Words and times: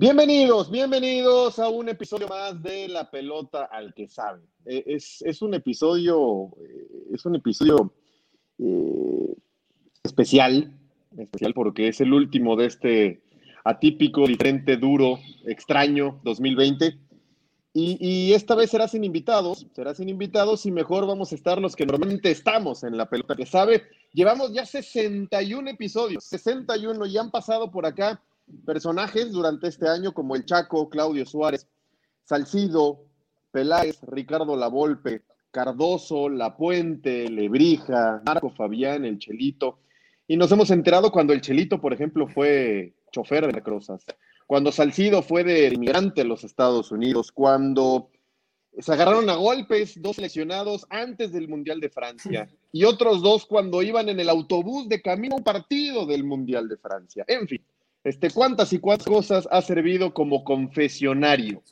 Bienvenidos, 0.00 0.70
bienvenidos 0.70 1.58
a 1.58 1.68
un 1.68 1.88
episodio 1.88 2.28
más 2.28 2.62
de 2.62 2.86
La 2.86 3.10
Pelota 3.10 3.64
al 3.64 3.92
que 3.94 4.06
sabe. 4.06 4.42
Eh, 4.64 4.84
es, 4.86 5.22
es 5.22 5.42
un 5.42 5.54
episodio, 5.54 6.50
eh, 6.62 7.14
es 7.14 7.26
un 7.26 7.34
episodio 7.34 7.92
eh, 8.60 9.34
especial, 10.04 10.72
especial 11.16 11.52
porque 11.52 11.88
es 11.88 12.00
el 12.00 12.12
último 12.12 12.54
de 12.54 12.66
este 12.66 13.22
atípico, 13.64 14.24
diferente, 14.28 14.76
duro, 14.76 15.18
extraño 15.46 16.20
2020. 16.22 16.96
Y, 17.72 17.98
y 17.98 18.34
esta 18.34 18.54
vez 18.54 18.70
será 18.70 18.86
sin 18.86 19.02
invitados, 19.02 19.66
será 19.74 19.96
sin 19.96 20.08
invitados 20.08 20.64
y 20.64 20.70
mejor 20.70 21.08
vamos 21.08 21.32
a 21.32 21.34
estar 21.34 21.60
los 21.60 21.74
que 21.74 21.86
normalmente 21.86 22.30
estamos 22.30 22.84
en 22.84 22.96
La 22.96 23.10
Pelota 23.10 23.34
que 23.34 23.46
sabe. 23.46 23.82
Llevamos 24.12 24.52
ya 24.52 24.64
61 24.64 25.70
episodios, 25.70 26.22
61 26.22 27.04
y 27.06 27.18
han 27.18 27.32
pasado 27.32 27.72
por 27.72 27.84
acá 27.84 28.22
personajes 28.64 29.32
durante 29.32 29.68
este 29.68 29.88
año 29.88 30.12
como 30.12 30.36
el 30.36 30.44
Chaco, 30.44 30.88
Claudio 30.88 31.26
Suárez, 31.26 31.66
Salcido, 32.24 33.04
Peláez, 33.50 33.98
Ricardo 34.02 34.56
Lavolpe, 34.56 35.22
Cardoso, 35.50 36.28
La 36.28 36.56
Puente, 36.56 37.28
Lebrija, 37.28 38.22
Marco 38.24 38.50
Fabián, 38.50 39.04
el 39.04 39.18
Chelito. 39.18 39.80
Y 40.26 40.36
nos 40.36 40.52
hemos 40.52 40.70
enterado 40.70 41.10
cuando 41.10 41.32
el 41.32 41.40
Chelito, 41.40 41.80
por 41.80 41.92
ejemplo, 41.92 42.28
fue 42.28 42.94
chofer 43.10 43.50
de 43.52 43.62
Cruzas, 43.62 44.04
cuando 44.46 44.70
Salcido 44.70 45.22
fue 45.22 45.44
de 45.44 45.68
inmigrante 45.68 46.20
en 46.20 46.28
los 46.28 46.44
Estados 46.44 46.92
Unidos, 46.92 47.32
cuando 47.32 48.10
se 48.78 48.92
agarraron 48.92 49.28
a 49.28 49.34
golpes 49.34 50.00
dos 50.00 50.16
seleccionados 50.16 50.86
antes 50.90 51.32
del 51.32 51.48
Mundial 51.48 51.80
de 51.80 51.88
Francia 51.88 52.48
y 52.70 52.84
otros 52.84 53.22
dos 53.22 53.44
cuando 53.46 53.82
iban 53.82 54.08
en 54.08 54.20
el 54.20 54.28
autobús 54.28 54.88
de 54.88 55.02
camino 55.02 55.34
a 55.34 55.38
un 55.38 55.44
partido 55.44 56.06
del 56.06 56.24
Mundial 56.24 56.68
de 56.68 56.76
Francia. 56.76 57.24
En 57.26 57.48
fin, 57.48 57.60
este, 58.04 58.30
cuántas 58.30 58.72
y 58.72 58.78
cuántas 58.78 59.06
cosas 59.06 59.48
ha 59.50 59.62
servido 59.62 60.14
como 60.14 60.44
confesionario 60.44 61.62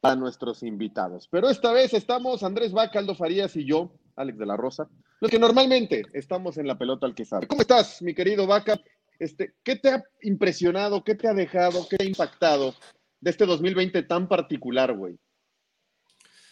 para 0.00 0.16
nuestros 0.16 0.62
invitados. 0.62 1.28
Pero 1.30 1.48
esta 1.48 1.72
vez 1.72 1.94
estamos 1.94 2.42
Andrés 2.42 2.72
Vaca, 2.72 2.98
Aldo 2.98 3.14
Farías 3.14 3.56
y 3.56 3.64
yo, 3.64 3.92
Alex 4.16 4.38
de 4.38 4.46
la 4.46 4.56
Rosa, 4.56 4.88
los 5.20 5.30
que 5.30 5.38
normalmente 5.38 6.02
estamos 6.12 6.58
en 6.58 6.66
la 6.66 6.76
pelota 6.76 7.06
al 7.06 7.14
que 7.14 7.24
sabe. 7.24 7.46
¿Cómo 7.46 7.62
estás, 7.62 8.02
mi 8.02 8.14
querido 8.14 8.46
Vaca? 8.46 8.78
Este, 9.18 9.54
¿Qué 9.62 9.76
te 9.76 9.90
ha 9.90 10.02
impresionado, 10.22 11.02
qué 11.02 11.14
te 11.14 11.28
ha 11.28 11.34
dejado, 11.34 11.86
qué 11.88 11.96
te 11.96 12.04
ha 12.04 12.08
impactado 12.08 12.74
de 13.20 13.30
este 13.30 13.46
2020 13.46 14.02
tan 14.02 14.28
particular, 14.28 14.92
güey? 14.92 15.18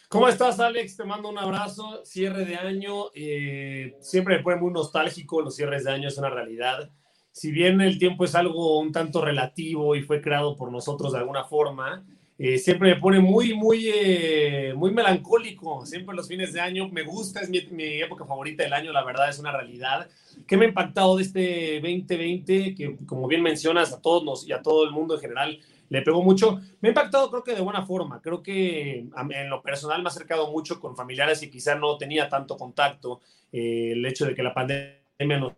¿Cómo 0.09 0.29
estás, 0.29 0.61
Alex? 0.61 0.97
Te 0.97 1.05
mando 1.05 1.29
un 1.29 1.39
abrazo. 1.39 2.05
Cierre 2.05 2.45
de 2.45 2.55
año. 2.55 3.07
eh, 3.15 3.97
siempre 4.01 4.37
me 4.37 4.43
pone 4.45 4.61
muy 4.61 4.73
nostálgico. 4.73 5.43
Los 5.43 5.57
cierres 5.57 5.85
de 5.85 5.91
año 5.91 6.09
es 6.09 6.17
una 6.17 6.31
realidad. 6.31 6.89
Si 7.35 7.51
bien 7.51 7.81
el 7.81 7.99
tiempo 7.99 8.25
es 8.25 8.37
algo 8.37 8.79
un 8.79 8.93
tanto 8.93 9.21
relativo 9.21 9.97
y 9.97 10.03
fue 10.03 10.21
creado 10.21 10.55
por 10.55 10.71
nosotros 10.71 11.13
de 11.13 11.19
alguna 11.19 11.43
forma, 11.43 12.05
eh, 12.39 12.59
siempre 12.59 12.95
me 12.95 13.01
pone 13.01 13.19
muy, 13.19 13.55
muy, 13.55 13.91
eh, 13.93 14.73
muy 14.77 14.93
melancólico. 14.93 15.85
Siempre 15.85 16.15
los 16.15 16.29
fines 16.29 16.53
de 16.53 16.61
año 16.61 16.89
me 16.91 17.03
gusta, 17.03 17.41
es 17.41 17.51
mi, 17.51 17.61
mi 17.73 18.01
época 18.01 18.25
favorita 18.25 18.63
del 18.63 18.73
año, 18.73 18.93
la 18.93 19.03
verdad 19.03 19.29
es 19.29 19.41
una 19.41 19.51
realidad. 19.51 20.09
¿Qué 20.47 20.57
me 20.57 20.67
ha 20.67 20.69
impactado 20.69 21.17
de 21.17 21.25
este 21.25 21.81
2020? 21.81 22.73
Que 22.77 22.97
como 23.05 23.27
bien 23.27 23.43
mencionas, 23.43 23.93
a 23.93 24.01
todos 24.01 24.23
nos, 24.23 24.47
y 24.47 24.53
a 24.53 24.63
todo 24.63 24.85
el 24.85 24.93
mundo 24.93 25.17
en 25.17 25.21
general 25.21 25.59
le 25.89 26.03
pegó 26.03 26.23
mucho. 26.23 26.61
Me 26.81 26.91
ha 26.91 26.93
impactado 26.93 27.33
creo 27.33 27.43
que 27.43 27.57
de 27.57 27.63
buena 27.63 27.85
forma. 27.85 28.23
Creo 28.23 28.45
que 28.45 29.09
en 29.31 29.51
lo 29.51 29.61
personal 29.61 30.03
me 30.03 30.09
ha 30.09 30.13
acercado 30.13 30.53
mucho 30.53 30.79
con 30.79 30.95
familiares 30.95 31.43
y 31.43 31.51
quizá 31.51 31.75
no 31.75 31.99
tenía 31.99 32.29
tanto 32.29 32.57
contacto. 32.57 33.23
Eh, 33.51 33.91
el 33.91 34.07
hecho 34.07 34.25
de 34.25 34.37
que 34.37 34.43
la 34.45 34.55
pandemia 34.55 35.41
nos 35.41 35.55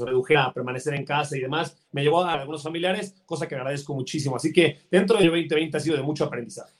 nos 0.00 0.08
redujera 0.08 0.44
a 0.44 0.52
permanecer 0.52 0.94
en 0.94 1.04
casa 1.04 1.36
y 1.36 1.40
demás, 1.40 1.76
me 1.92 2.02
llevó 2.02 2.24
a 2.24 2.34
algunos 2.34 2.62
familiares, 2.62 3.14
cosa 3.26 3.46
que 3.46 3.54
agradezco 3.54 3.94
muchísimo. 3.94 4.36
Así 4.36 4.52
que 4.52 4.80
dentro 4.90 5.18
del 5.18 5.26
2020 5.26 5.76
ha 5.76 5.80
sido 5.80 5.96
de 5.96 6.02
mucho 6.02 6.24
aprendizaje. 6.24 6.74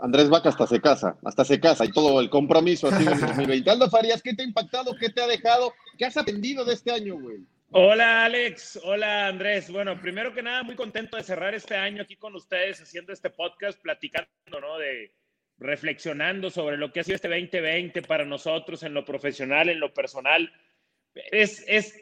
Andrés 0.00 0.28
Vaca 0.28 0.48
hasta 0.48 0.66
se 0.66 0.80
casa, 0.80 1.16
hasta 1.24 1.44
se 1.44 1.58
casa 1.58 1.84
y 1.84 1.90
todo 1.90 2.20
el 2.20 2.30
compromiso 2.30 2.86
así 2.86 3.02
en 3.02 3.12
el 3.12 3.20
2020. 3.20 3.68
Aldo 3.68 3.90
Farías, 3.90 4.22
¿qué 4.22 4.32
te 4.32 4.42
ha 4.42 4.46
impactado? 4.46 4.94
¿Qué 4.98 5.10
te 5.10 5.20
ha 5.20 5.26
dejado? 5.26 5.72
¿Qué 5.98 6.04
has 6.04 6.16
aprendido 6.16 6.64
de 6.64 6.74
este 6.74 6.92
año, 6.92 7.18
güey? 7.18 7.44
Hola 7.72 8.26
Alex, 8.26 8.78
hola 8.84 9.28
Andrés. 9.28 9.70
Bueno, 9.70 9.98
primero 10.00 10.32
que 10.32 10.42
nada, 10.42 10.62
muy 10.62 10.76
contento 10.76 11.16
de 11.16 11.24
cerrar 11.24 11.54
este 11.54 11.74
año 11.74 12.02
aquí 12.02 12.16
con 12.16 12.34
ustedes 12.34 12.80
haciendo 12.80 13.12
este 13.12 13.30
podcast, 13.30 13.80
platicando, 13.80 14.28
¿no? 14.60 14.78
De 14.78 15.10
reflexionando 15.62 16.50
sobre 16.50 16.76
lo 16.76 16.92
que 16.92 17.00
ha 17.00 17.04
sido 17.04 17.16
este 17.16 17.28
2020 17.28 18.02
para 18.02 18.24
nosotros 18.24 18.82
en 18.82 18.94
lo 18.94 19.04
profesional, 19.04 19.68
en 19.68 19.80
lo 19.80 19.94
personal. 19.94 20.52
Es, 21.14 21.64
es, 21.66 21.94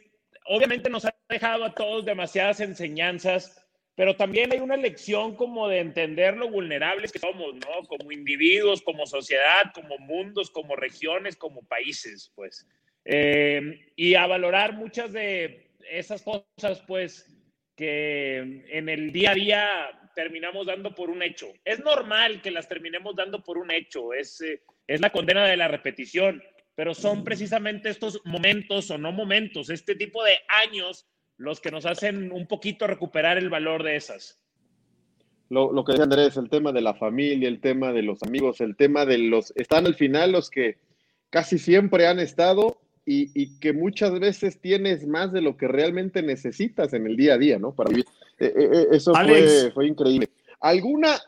obviamente 0.46 0.90
nos 0.90 1.04
ha 1.04 1.14
dejado 1.28 1.64
a 1.64 1.74
todos 1.74 2.04
demasiadas 2.04 2.60
enseñanzas, 2.60 3.64
pero 3.94 4.16
también 4.16 4.52
hay 4.52 4.60
una 4.60 4.76
lección 4.76 5.36
como 5.36 5.68
de 5.68 5.80
entender 5.80 6.36
lo 6.36 6.48
vulnerables 6.48 7.12
que 7.12 7.18
somos, 7.18 7.54
¿no? 7.54 7.86
Como 7.86 8.10
individuos, 8.12 8.82
como 8.82 9.06
sociedad, 9.06 9.72
como 9.74 9.98
mundos, 9.98 10.50
como 10.50 10.74
regiones, 10.74 11.36
como 11.36 11.62
países, 11.62 12.32
pues. 12.34 12.66
Eh, 13.04 13.92
y 13.96 14.14
a 14.14 14.26
valorar 14.26 14.74
muchas 14.74 15.12
de 15.12 15.70
esas 15.90 16.22
cosas, 16.22 16.82
pues, 16.86 17.26
que 17.76 18.64
en 18.68 18.88
el 18.88 19.12
día 19.12 19.32
a 19.32 19.34
día 19.34 20.09
terminamos 20.20 20.66
dando 20.66 20.94
por 20.94 21.08
un 21.08 21.22
hecho. 21.22 21.46
Es 21.64 21.80
normal 21.80 22.42
que 22.42 22.50
las 22.50 22.68
terminemos 22.68 23.16
dando 23.16 23.42
por 23.42 23.56
un 23.56 23.70
hecho, 23.70 24.12
es, 24.12 24.42
eh, 24.42 24.60
es 24.86 25.00
la 25.00 25.10
condena 25.10 25.46
de 25.46 25.56
la 25.56 25.66
repetición, 25.66 26.42
pero 26.74 26.92
son 26.92 27.24
precisamente 27.24 27.88
estos 27.88 28.20
momentos 28.26 28.90
o 28.90 28.98
no 28.98 29.12
momentos, 29.12 29.70
este 29.70 29.94
tipo 29.94 30.22
de 30.22 30.34
años 30.48 31.06
los 31.38 31.58
que 31.58 31.70
nos 31.70 31.86
hacen 31.86 32.32
un 32.32 32.46
poquito 32.46 32.86
recuperar 32.86 33.38
el 33.38 33.48
valor 33.48 33.82
de 33.82 33.96
esas. 33.96 34.38
Lo, 35.48 35.72
lo 35.72 35.84
que 35.84 35.92
decía 35.92 36.04
Andrés, 36.04 36.36
el 36.36 36.50
tema 36.50 36.70
de 36.70 36.82
la 36.82 36.92
familia, 36.92 37.48
el 37.48 37.62
tema 37.62 37.90
de 37.90 38.02
los 38.02 38.22
amigos, 38.22 38.60
el 38.60 38.76
tema 38.76 39.06
de 39.06 39.16
los... 39.16 39.54
Están 39.56 39.86
al 39.86 39.94
final 39.94 40.32
los 40.32 40.50
que 40.50 40.76
casi 41.30 41.58
siempre 41.58 42.06
han 42.06 42.20
estado 42.20 42.78
y, 43.04 43.30
y, 43.34 43.58
que 43.58 43.72
muchas 43.72 44.18
veces 44.18 44.60
tienes 44.60 45.06
más 45.06 45.32
de 45.32 45.40
lo 45.40 45.56
que 45.56 45.66
realmente 45.66 46.22
necesitas 46.22 46.92
en 46.92 47.06
el 47.06 47.16
día 47.16 47.34
a 47.34 47.38
día, 47.38 47.58
¿no? 47.58 47.74
Para 47.74 47.90
vivir. 47.90 48.04
Eh, 48.38 48.52
eh, 48.56 48.86
eso 48.92 49.14
fue, 49.14 49.70
fue, 49.72 49.86
increíble. 49.86 50.28
¿Alguna? 50.60 51.18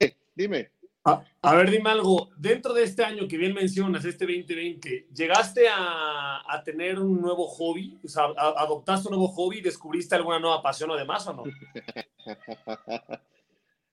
Eh, 0.00 0.14
dime. 0.34 0.70
A, 1.04 1.22
a, 1.42 1.54
ver, 1.54 1.70
dime 1.70 1.90
algo. 1.90 2.30
Dentro 2.36 2.74
de 2.74 2.82
este 2.82 3.04
año 3.04 3.28
que 3.28 3.38
bien 3.38 3.54
mencionas, 3.54 4.04
este 4.04 4.24
2020, 4.24 5.08
¿llegaste 5.14 5.68
a, 5.68 6.42
a 6.48 6.62
tener 6.64 6.98
un 6.98 7.20
nuevo 7.20 7.46
hobby? 7.46 7.96
O 8.04 8.08
sea, 8.08 8.24
a, 8.36 8.62
¿adoptaste 8.62 9.08
un 9.08 9.16
nuevo 9.16 9.28
hobby? 9.28 9.60
¿Descubriste 9.60 10.16
alguna 10.16 10.40
nueva 10.40 10.62
pasión 10.62 10.90
o 10.90 10.96
demás 10.96 11.26
o 11.28 11.32
no? 11.32 11.44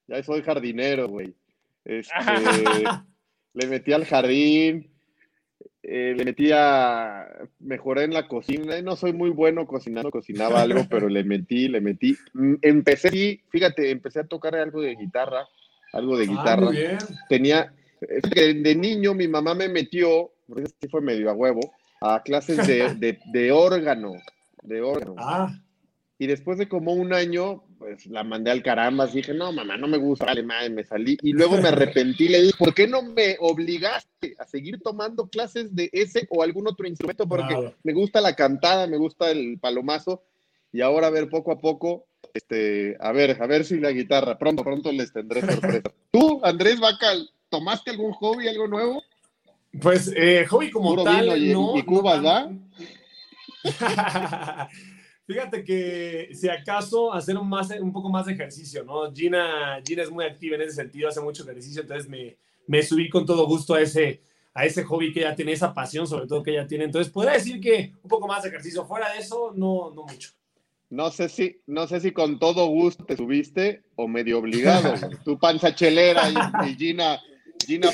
ya 0.08 0.22
soy 0.22 0.42
jardinero, 0.42 1.08
güey. 1.08 1.34
Este, 1.84 2.14
le 3.54 3.66
metí 3.66 3.92
al 3.92 4.04
jardín, 4.04 4.90
eh, 5.86 6.14
le 6.16 6.24
metía, 6.24 7.26
mejoré 7.60 8.04
en 8.04 8.14
la 8.14 8.26
cocina, 8.26 8.80
no 8.80 8.96
soy 8.96 9.12
muy 9.12 9.28
bueno 9.28 9.66
cocinando, 9.66 10.10
cocinaba 10.10 10.62
algo, 10.62 10.80
pero 10.90 11.10
le 11.10 11.24
metí, 11.24 11.68
le 11.68 11.82
metí. 11.82 12.16
Mm, 12.32 12.54
empecé, 12.62 13.42
fíjate, 13.50 13.90
empecé 13.90 14.20
a 14.20 14.26
tocar 14.26 14.56
algo 14.56 14.80
de 14.80 14.96
guitarra, 14.96 15.46
algo 15.92 16.16
de 16.16 16.26
guitarra. 16.26 16.70
Ah, 16.70 16.98
Tenía, 17.28 17.74
de 18.00 18.74
niño 18.74 19.12
mi 19.12 19.28
mamá 19.28 19.54
me 19.54 19.68
metió, 19.68 20.32
porque 20.48 20.66
sí 20.80 20.88
fue 20.88 21.02
medio 21.02 21.30
a 21.30 21.34
huevo, 21.34 21.60
a 22.00 22.22
clases 22.22 22.66
de, 22.66 22.94
de, 22.94 23.18
de 23.32 23.52
órgano, 23.52 24.14
de 24.62 24.80
órgano. 24.80 25.16
Ah. 25.18 25.54
Y 26.18 26.26
después 26.26 26.56
de 26.56 26.66
como 26.66 26.94
un 26.94 27.12
año, 27.12 27.62
pues 27.84 28.06
la 28.06 28.24
mandé 28.24 28.50
al 28.50 28.62
caramba, 28.62 29.06
dije, 29.06 29.34
no, 29.34 29.52
mamá, 29.52 29.76
no 29.76 29.86
me 29.86 29.98
gusta, 29.98 30.24
vale, 30.24 30.42
madre, 30.42 30.70
me 30.70 30.84
salí. 30.84 31.18
Y 31.20 31.34
luego 31.34 31.58
me 31.58 31.68
arrepentí, 31.68 32.28
le 32.28 32.40
dije, 32.40 32.56
¿por 32.58 32.72
qué 32.72 32.88
no 32.88 33.02
me 33.02 33.36
obligaste 33.40 34.34
a 34.38 34.46
seguir 34.46 34.80
tomando 34.80 35.28
clases 35.28 35.76
de 35.76 35.90
ese 35.92 36.26
o 36.30 36.42
algún 36.42 36.66
otro 36.66 36.88
instrumento? 36.88 37.28
Porque 37.28 37.74
me 37.82 37.92
gusta 37.92 38.22
la 38.22 38.34
cantada, 38.34 38.86
me 38.86 38.96
gusta 38.96 39.30
el 39.30 39.58
palomazo. 39.60 40.22
Y 40.72 40.80
ahora, 40.80 41.08
a 41.08 41.10
ver, 41.10 41.28
poco 41.28 41.52
a 41.52 41.58
poco, 41.58 42.06
este, 42.32 42.96
a 43.00 43.12
ver, 43.12 43.36
a 43.42 43.46
ver 43.46 43.66
si 43.66 43.78
la 43.78 43.90
guitarra, 43.90 44.38
pronto, 44.38 44.64
pronto 44.64 44.90
les 44.90 45.12
tendré 45.12 45.42
sorpresa. 45.42 45.82
¿Tú, 46.10 46.40
Andrés 46.42 46.80
Bacal, 46.80 47.28
tomaste 47.50 47.90
algún 47.90 48.12
hobby, 48.12 48.48
algo 48.48 48.66
nuevo? 48.66 49.02
Pues, 49.78 50.10
eh, 50.16 50.46
hobby 50.48 50.70
como 50.70 50.88
Puro 50.92 51.04
tal, 51.04 51.24
vino 51.34 51.36
y, 51.36 51.52
no. 51.52 51.76
y 51.76 51.82
Cuba, 51.82 52.14
¿verdad? 52.14 52.50
Fíjate 55.26 55.64
que 55.64 56.30
si 56.34 56.48
acaso 56.48 57.12
hacer 57.12 57.38
un, 57.38 57.48
más, 57.48 57.70
un 57.70 57.92
poco 57.92 58.10
más 58.10 58.26
de 58.26 58.34
ejercicio, 58.34 58.84
¿no? 58.84 59.10
Gina, 59.12 59.80
Gina 59.86 60.02
es 60.02 60.10
muy 60.10 60.24
activa 60.24 60.56
en 60.56 60.62
ese 60.62 60.72
sentido, 60.72 61.08
hace 61.08 61.20
mucho 61.20 61.44
ejercicio, 61.44 61.80
entonces 61.80 62.08
me, 62.08 62.36
me 62.66 62.82
subí 62.82 63.08
con 63.08 63.24
todo 63.24 63.46
gusto 63.46 63.74
a 63.74 63.80
ese, 63.80 64.20
a 64.52 64.66
ese 64.66 64.84
hobby 64.84 65.12
que 65.12 65.20
ella 65.20 65.34
tiene, 65.34 65.52
esa 65.52 65.72
pasión 65.72 66.06
sobre 66.06 66.26
todo 66.26 66.42
que 66.42 66.50
ella 66.50 66.66
tiene. 66.66 66.84
Entonces, 66.84 67.12
podría 67.12 67.32
decir 67.32 67.60
que 67.60 67.92
un 68.02 68.08
poco 68.08 68.28
más 68.28 68.42
de 68.42 68.50
ejercicio. 68.50 68.84
Fuera 68.84 69.12
de 69.12 69.20
eso, 69.20 69.52
no, 69.54 69.90
no 69.94 70.04
mucho. 70.04 70.30
No 70.90 71.10
sé 71.10 71.28
si, 71.28 71.60
no 71.66 71.86
sé 71.88 72.00
si 72.00 72.12
con 72.12 72.38
todo 72.38 72.66
gusto 72.66 73.04
te 73.04 73.16
subiste 73.16 73.82
o 73.96 74.06
medio 74.06 74.38
obligado. 74.38 74.94
tu 75.24 75.38
panza 75.38 75.74
chelera 75.74 76.28
y, 76.30 76.68
y 76.68 76.76
Gina, 76.76 77.20
Gina 77.66 77.88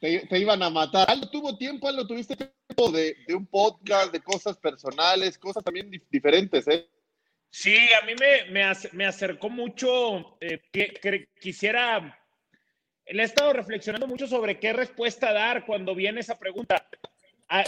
te, 0.00 0.26
te, 0.26 0.38
iban 0.38 0.62
a 0.62 0.70
matar. 0.70 1.10
Algo 1.10 1.28
tuvo 1.28 1.56
tiempo, 1.56 1.88
algo 1.88 2.06
tuviste 2.06 2.36
tiempo 2.36 2.90
de, 2.90 3.16
de, 3.26 3.34
un 3.34 3.46
podcast, 3.46 4.12
de 4.12 4.20
cosas 4.20 4.56
personales, 4.58 5.38
cosas 5.38 5.64
también 5.64 5.90
dif 5.90 6.02
diferentes, 6.10 6.66
¿eh? 6.68 6.88
Sí, 7.50 7.76
a 8.00 8.04
mí 8.04 8.12
me, 8.18 8.50
me, 8.50 8.72
me 8.92 9.06
acercó 9.06 9.48
mucho, 9.48 10.36
eh, 10.40 10.60
que, 10.72 10.88
que, 10.88 11.28
quisiera, 11.40 12.18
le 13.06 13.22
he 13.22 13.24
estado 13.24 13.52
reflexionando 13.52 14.06
mucho 14.06 14.26
sobre 14.26 14.58
qué 14.58 14.72
respuesta 14.72 15.32
dar 15.32 15.64
cuando 15.64 15.94
viene 15.94 16.20
esa 16.20 16.38
pregunta. 16.38 16.86
Ah, 17.48 17.64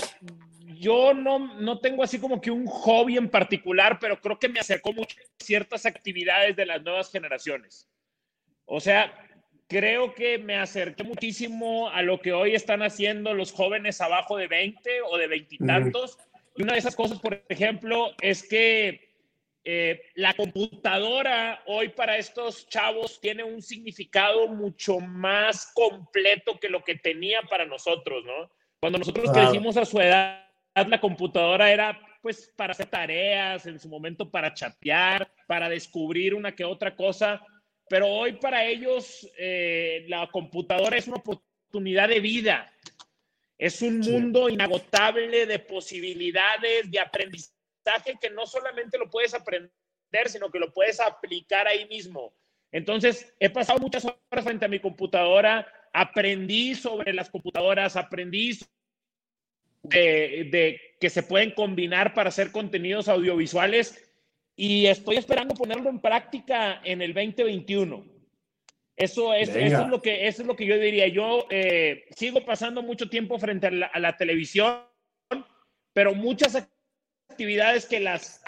yo 0.60 1.14
no, 1.14 1.38
no 1.38 1.78
tengo 1.78 2.02
así 2.02 2.19
como 2.19 2.40
que 2.40 2.50
un 2.50 2.66
hobby 2.66 3.16
en 3.16 3.30
particular, 3.30 3.98
pero 4.00 4.20
creo 4.20 4.38
que 4.38 4.48
me 4.48 4.60
acercó 4.60 4.92
mucho 4.92 5.16
ciertas 5.38 5.86
actividades 5.86 6.54
de 6.56 6.66
las 6.66 6.82
nuevas 6.82 7.10
generaciones. 7.10 7.88
O 8.66 8.80
sea, 8.80 9.27
creo 9.68 10.14
que 10.14 10.38
me 10.38 10.56
acerqué 10.56 11.04
muchísimo 11.04 11.90
a 11.90 12.02
lo 12.02 12.20
que 12.20 12.32
hoy 12.32 12.54
están 12.54 12.82
haciendo 12.82 13.34
los 13.34 13.52
jóvenes 13.52 14.00
abajo 14.00 14.36
de 14.36 14.48
20 14.48 15.02
o 15.02 15.18
de 15.18 15.26
veintitantos. 15.28 16.18
Y 16.56 16.62
una 16.62 16.72
de 16.72 16.78
esas 16.78 16.96
cosas, 16.96 17.20
por 17.20 17.44
ejemplo, 17.48 18.12
es 18.20 18.48
que 18.48 19.08
eh, 19.64 20.00
la 20.14 20.32
computadora 20.34 21.62
hoy 21.66 21.90
para 21.90 22.16
estos 22.16 22.68
chavos 22.68 23.20
tiene 23.20 23.44
un 23.44 23.60
significado 23.60 24.48
mucho 24.48 24.98
más 24.98 25.70
completo 25.74 26.58
que 26.58 26.70
lo 26.70 26.82
que 26.82 26.94
tenía 26.94 27.42
para 27.42 27.66
nosotros, 27.66 28.24
¿no? 28.24 28.50
Cuando 28.80 28.98
nosotros 28.98 29.30
crecimos 29.30 29.76
a 29.76 29.84
su 29.84 30.00
edad, 30.00 30.46
la 30.74 31.00
computadora 31.00 31.70
era 31.70 32.00
pues 32.22 32.52
para 32.56 32.72
hacer 32.72 32.86
tareas, 32.86 33.66
en 33.66 33.78
su 33.78 33.88
momento 33.88 34.30
para 34.30 34.54
chatear, 34.54 35.30
para 35.46 35.68
descubrir 35.68 36.34
una 36.34 36.54
que 36.54 36.64
otra 36.64 36.96
cosa, 36.96 37.42
pero 37.88 38.06
hoy 38.06 38.32
para 38.32 38.64
ellos 38.64 39.29
eh, 39.38 40.05
la 40.08 40.29
computadora 40.31 40.96
es 40.96 41.08
una 41.08 41.17
oportunidad 41.17 42.08
de 42.08 42.20
vida, 42.20 42.73
es 43.56 43.82
un 43.82 44.00
mundo 44.00 44.49
inagotable 44.49 45.46
de 45.46 45.58
posibilidades, 45.58 46.90
de 46.90 47.00
aprendizaje 47.00 48.19
que 48.20 48.31
no 48.31 48.46
solamente 48.46 48.99
lo 48.99 49.11
puedes 49.11 49.35
aprender, 49.35 49.70
sino 50.26 50.50
que 50.50 50.58
lo 50.58 50.73
puedes 50.73 51.00
aplicar 51.00 51.67
ahí 51.67 51.87
mismo. 51.87 52.32
Entonces, 52.70 53.35
he 53.40 53.50
pasado 53.50 53.79
muchas 53.79 54.05
horas 54.05 54.44
frente 54.44 54.67
a 54.67 54.69
mi 54.69 54.79
computadora, 54.79 55.67
aprendí 55.93 56.75
sobre 56.75 57.12
las 57.12 57.31
computadoras, 57.31 57.96
aprendí 57.96 58.58
de, 59.82 60.49
de, 60.50 60.81
que 61.00 61.08
se 61.08 61.23
pueden 61.23 61.52
combinar 61.52 62.12
para 62.12 62.29
hacer 62.29 62.52
contenidos 62.52 63.08
audiovisuales 63.08 64.07
y 64.60 64.87
estoy 64.87 65.16
esperando 65.16 65.55
ponerlo 65.55 65.88
en 65.88 66.00
práctica 66.00 66.81
en 66.82 67.00
el 67.00 67.14
2021. 67.14 68.05
Eso 68.96 69.32
es, 69.32 69.50
eso 69.50 69.82
es, 69.82 69.88
lo, 69.88 70.02
que, 70.02 70.26
eso 70.26 70.42
es 70.42 70.49
lo 70.49 70.56
que 70.56 70.66
yo 70.66 70.76
diría. 70.76 71.06
Yo 71.06 71.47
eh, 71.49 72.06
sigo 72.11 72.44
pasando 72.44 72.82
mucho 72.82 73.09
tiempo 73.09 73.38
frente 73.38 73.68
a 73.68 73.71
la, 73.71 73.87
a 73.87 74.00
la, 74.00 74.16
televisión, 74.16 74.80
pero 75.92 76.12
muchas 76.12 76.68
actividades 77.30 77.87
que 77.87 78.00
las 78.00 78.42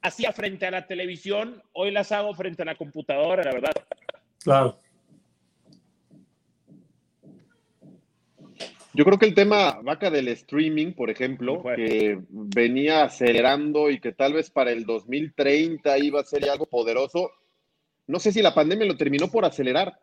hacía 0.00 0.32
frente 0.32 0.64
a 0.64 0.70
la 0.70 0.86
televisión, 0.86 1.62
hoy 1.72 1.90
las 1.90 2.10
hago 2.10 2.32
frente 2.32 2.62
a 2.62 2.64
la 2.64 2.74
computadora, 2.74 3.44
la 3.44 3.52
verdad. 3.52 3.72
Claro. 4.42 4.80
Yo 8.94 9.04
creo 9.04 9.18
que 9.18 9.26
el 9.26 9.34
tema 9.34 9.80
vaca 9.82 10.10
del 10.10 10.28
streaming, 10.28 10.92
por 10.92 11.08
ejemplo, 11.08 11.62
que 11.76 12.18
venía 12.30 13.04
acelerando 13.04 13.90
y 13.90 14.00
que 14.00 14.12
tal 14.12 14.34
vez 14.34 14.50
para 14.50 14.70
el 14.70 14.84
2030 14.84 15.98
iba 15.98 16.20
a 16.20 16.24
ser 16.24 16.48
algo 16.48 16.66
poderoso, 16.66 17.30
no 18.06 18.20
sé 18.20 18.32
si 18.32 18.42
la 18.42 18.54
pandemia 18.54 18.86
lo 18.86 18.96
terminó 18.96 19.30
por 19.30 19.44
acelerar 19.46 19.98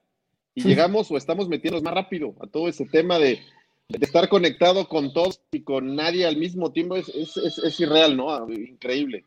y 0.55 0.61
sí. 0.61 0.69
llegamos 0.69 1.11
o 1.11 1.17
estamos 1.17 1.47
metiéndonos 1.47 1.83
más 1.83 1.93
rápido 1.93 2.33
a 2.41 2.47
todo 2.47 2.67
ese 2.67 2.85
tema 2.85 3.19
de, 3.19 3.39
de, 3.89 4.05
estar 4.05 4.27
conectado 4.27 4.87
con 4.87 5.13
todos 5.13 5.39
y 5.51 5.61
con 5.61 5.95
nadie 5.95 6.25
al 6.25 6.37
mismo 6.37 6.71
tiempo 6.71 6.95
es, 6.95 7.09
es, 7.09 7.37
es, 7.37 7.59
es 7.59 7.79
irreal, 7.79 8.17
¿no? 8.17 8.51
Increíble. 8.51 9.23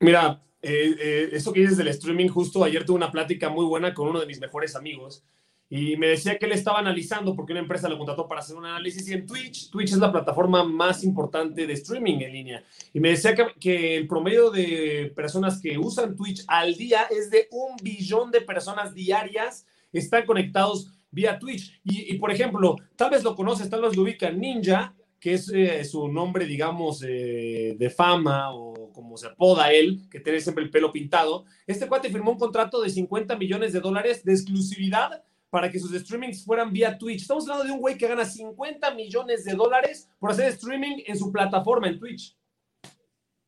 Mira, 0.00 0.42
eh, 0.60 0.94
eh, 1.00 1.28
eso 1.32 1.52
que 1.52 1.60
dices 1.60 1.78
del 1.78 1.88
streaming, 1.88 2.28
justo 2.28 2.62
ayer 2.62 2.84
tuve 2.84 2.96
una 2.96 3.10
plática 3.10 3.48
muy 3.48 3.64
buena 3.64 3.94
con 3.94 4.08
uno 4.08 4.20
de 4.20 4.26
mis 4.26 4.40
mejores 4.40 4.76
amigos 4.76 5.24
y 5.74 5.96
me 5.96 6.08
decía 6.08 6.36
que 6.36 6.44
él 6.44 6.52
estaba 6.52 6.80
analizando 6.80 7.34
porque 7.34 7.52
una 7.52 7.62
empresa 7.62 7.88
lo 7.88 7.96
contrató 7.96 8.28
para 8.28 8.42
hacer 8.42 8.56
un 8.56 8.66
análisis 8.66 9.08
y 9.08 9.14
en 9.14 9.26
Twitch, 9.26 9.70
Twitch 9.70 9.92
es 9.92 9.98
la 9.98 10.12
plataforma 10.12 10.62
más 10.64 11.02
importante 11.02 11.66
de 11.66 11.72
streaming 11.72 12.18
en 12.18 12.30
línea. 12.30 12.64
Y 12.92 13.00
me 13.00 13.08
decía 13.08 13.34
que, 13.34 13.46
que, 13.58 13.96
el 13.96 14.06
promedio 14.06 14.50
de 14.50 15.10
personas 15.16 15.58
que 15.62 15.78
usan 15.78 16.14
Twitch 16.14 16.44
al 16.46 16.74
día 16.74 17.04
es 17.10 17.30
de 17.30 17.48
un 17.52 17.74
billón 17.82 18.30
de 18.30 18.42
personas 18.42 18.92
diarias 18.92 19.64
están 19.94 20.26
conectados 20.26 20.90
vía 21.10 21.38
Twitch. 21.38 21.80
Y, 21.84 22.16
y 22.16 22.18
por 22.18 22.30
ejemplo, 22.30 22.76
tal 22.94 23.10
vez 23.10 23.24
lo 23.24 23.34
conoces, 23.34 23.70
tal 23.70 23.80
vez 23.80 23.96
lo 23.96 24.02
ubican, 24.02 24.38
Ninja, 24.38 24.94
que 25.18 25.32
es 25.32 25.50
eh, 25.54 25.84
su 25.86 26.06
nombre, 26.08 26.44
digamos, 26.44 27.02
eh, 27.02 27.76
de 27.78 27.88
fama 27.88 28.52
o 28.52 28.92
como 28.92 29.16
se 29.16 29.28
apoda 29.28 29.72
él, 29.72 30.02
que 30.10 30.20
tiene 30.20 30.42
siempre 30.42 30.64
el 30.64 30.70
pelo 30.70 30.92
pintado. 30.92 31.46
Este 31.66 31.88
cuate 31.88 32.10
firmó 32.10 32.32
un 32.32 32.38
contrato 32.38 32.82
de 32.82 32.90
50 32.90 33.36
millones 33.36 33.72
de 33.72 33.80
dólares 33.80 34.22
de 34.22 34.32
exclusividad 34.32 35.22
para 35.52 35.70
que 35.70 35.78
sus 35.78 35.92
streamings 35.92 36.46
fueran 36.46 36.72
vía 36.72 36.96
Twitch. 36.96 37.20
Estamos 37.20 37.46
hablando 37.46 37.64
de 37.66 37.72
un 37.72 37.80
güey 37.80 37.98
que 37.98 38.08
gana 38.08 38.24
50 38.24 38.94
millones 38.94 39.44
de 39.44 39.52
dólares 39.52 40.08
por 40.18 40.30
hacer 40.30 40.46
streaming 40.46 41.02
en 41.04 41.14
su 41.14 41.30
plataforma 41.30 41.88
en 41.88 41.98
Twitch. 41.98 42.34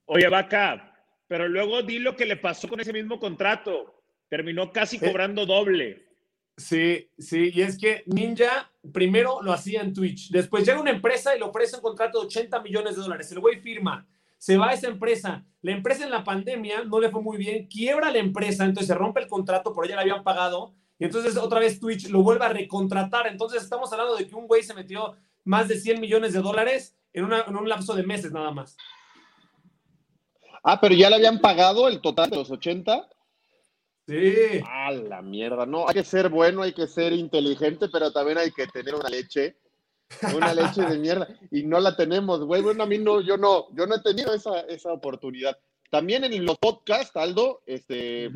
Oye, 0.05 0.29
Vaca, 0.29 1.03
pero 1.27 1.49
luego 1.49 1.83
di 1.83 1.99
lo 1.99 2.15
que 2.15 2.27
le 2.27 2.37
pasó 2.37 2.69
con 2.69 2.79
ese 2.79 2.93
mismo 2.93 3.19
contrato. 3.19 4.03
Terminó 4.29 4.71
casi 4.71 4.99
cobrando 4.99 5.47
doble. 5.47 6.07
Sí, 6.59 7.09
sí, 7.19 7.51
y 7.55 7.63
es 7.63 7.79
que 7.79 8.03
Ninja 8.05 8.71
primero 8.93 9.41
lo 9.41 9.55
hacía 9.55 9.81
en 9.81 9.95
Twitch, 9.95 10.29
después 10.29 10.67
llega 10.67 10.83
una 10.83 10.91
empresa 10.91 11.35
y 11.35 11.39
le 11.39 11.47
ofrece 11.47 11.77
un 11.77 11.83
contrato 11.83 12.21
de 12.21 12.27
80 12.27 12.61
millones 12.61 12.97
de 12.97 13.03
dólares. 13.03 13.33
El 13.33 13.41
güey 13.41 13.61
firma, 13.61 14.07
se 14.37 14.59
va 14.59 14.69
a 14.69 14.75
esa 14.75 14.89
empresa. 14.89 15.43
La 15.63 15.73
empresa 15.73 16.05
en 16.05 16.11
la 16.11 16.23
pandemia 16.23 16.85
no 16.85 17.01
le 17.01 17.09
fue 17.09 17.23
muy 17.23 17.39
bien, 17.39 17.67
quiebra 17.67 18.11
la 18.11 18.19
empresa, 18.19 18.67
entonces 18.67 18.89
se 18.89 18.95
rompe 18.95 19.21
el 19.21 19.27
contrato, 19.27 19.73
por 19.73 19.87
ella 19.87 19.97
le 19.97 20.03
habían 20.03 20.23
pagado, 20.23 20.75
y 20.99 21.05
entonces 21.05 21.37
otra 21.37 21.61
vez 21.61 21.81
Twitch 21.81 22.09
lo 22.09 22.23
vuelve 22.23 22.45
a 22.45 22.51
recontratar. 22.51 23.27
Entonces 23.27 23.63
estamos 23.63 23.93
hablando 23.93 24.17
de 24.17 24.27
que 24.27 24.35
un 24.35 24.47
güey 24.47 24.63
se 24.63 24.75
metió 24.75 25.17
más 25.45 25.69
de 25.69 25.79
100 25.79 26.01
millones 26.01 26.33
de 26.33 26.41
dólares 26.41 26.97
en, 27.13 27.33
en 27.33 27.57
un 27.57 27.69
lapso 27.69 27.95
de 27.95 28.05
meses 28.05 28.33
nada 28.33 28.51
más. 28.53 28.77
Ah, 30.63 30.81
pero 30.81 30.95
ya 30.95 31.11
le 31.11 31.17
habían 31.17 31.41
pagado 31.41 31.89
el 31.89 32.01
total 32.01 32.31
de 32.31 32.37
los 32.37 32.51
80. 32.51 33.09
Sí. 34.07 34.61
A 34.67 34.93
la 34.93 35.21
mierda. 35.21 35.67
No, 35.67 35.89
hay 35.89 35.95
que 35.95 36.05
ser 36.05 36.29
bueno, 36.29 36.63
hay 36.63 36.73
que 36.73 36.87
ser 36.87 37.13
inteligente, 37.13 37.89
pero 37.93 38.13
también 38.13 38.39
hay 38.39 38.51
que 38.51 38.67
tener 38.69 38.95
una 38.95 39.09
leche. 39.09 39.57
Una 40.35 40.55
leche 40.55 40.83
de 40.83 40.99
mierda. 40.99 41.29
Y 41.51 41.65
no 41.65 41.81
la 41.81 41.97
tenemos, 41.97 42.45
güey. 42.45 42.63
Bueno, 42.63 42.85
a 42.85 42.87
mí 42.87 42.99
no, 42.99 43.21
yo 43.21 43.37
no, 43.37 43.67
yo 43.75 43.87
no 43.87 43.97
he 43.97 44.03
tenido 44.03 44.33
esa, 44.33 44.61
esa 44.61 44.93
oportunidad. 44.93 45.57
También 45.91 46.25
en 46.25 46.45
los 46.45 46.59
podcasts, 46.59 47.17
Aldo, 47.17 47.63
este, 47.67 48.31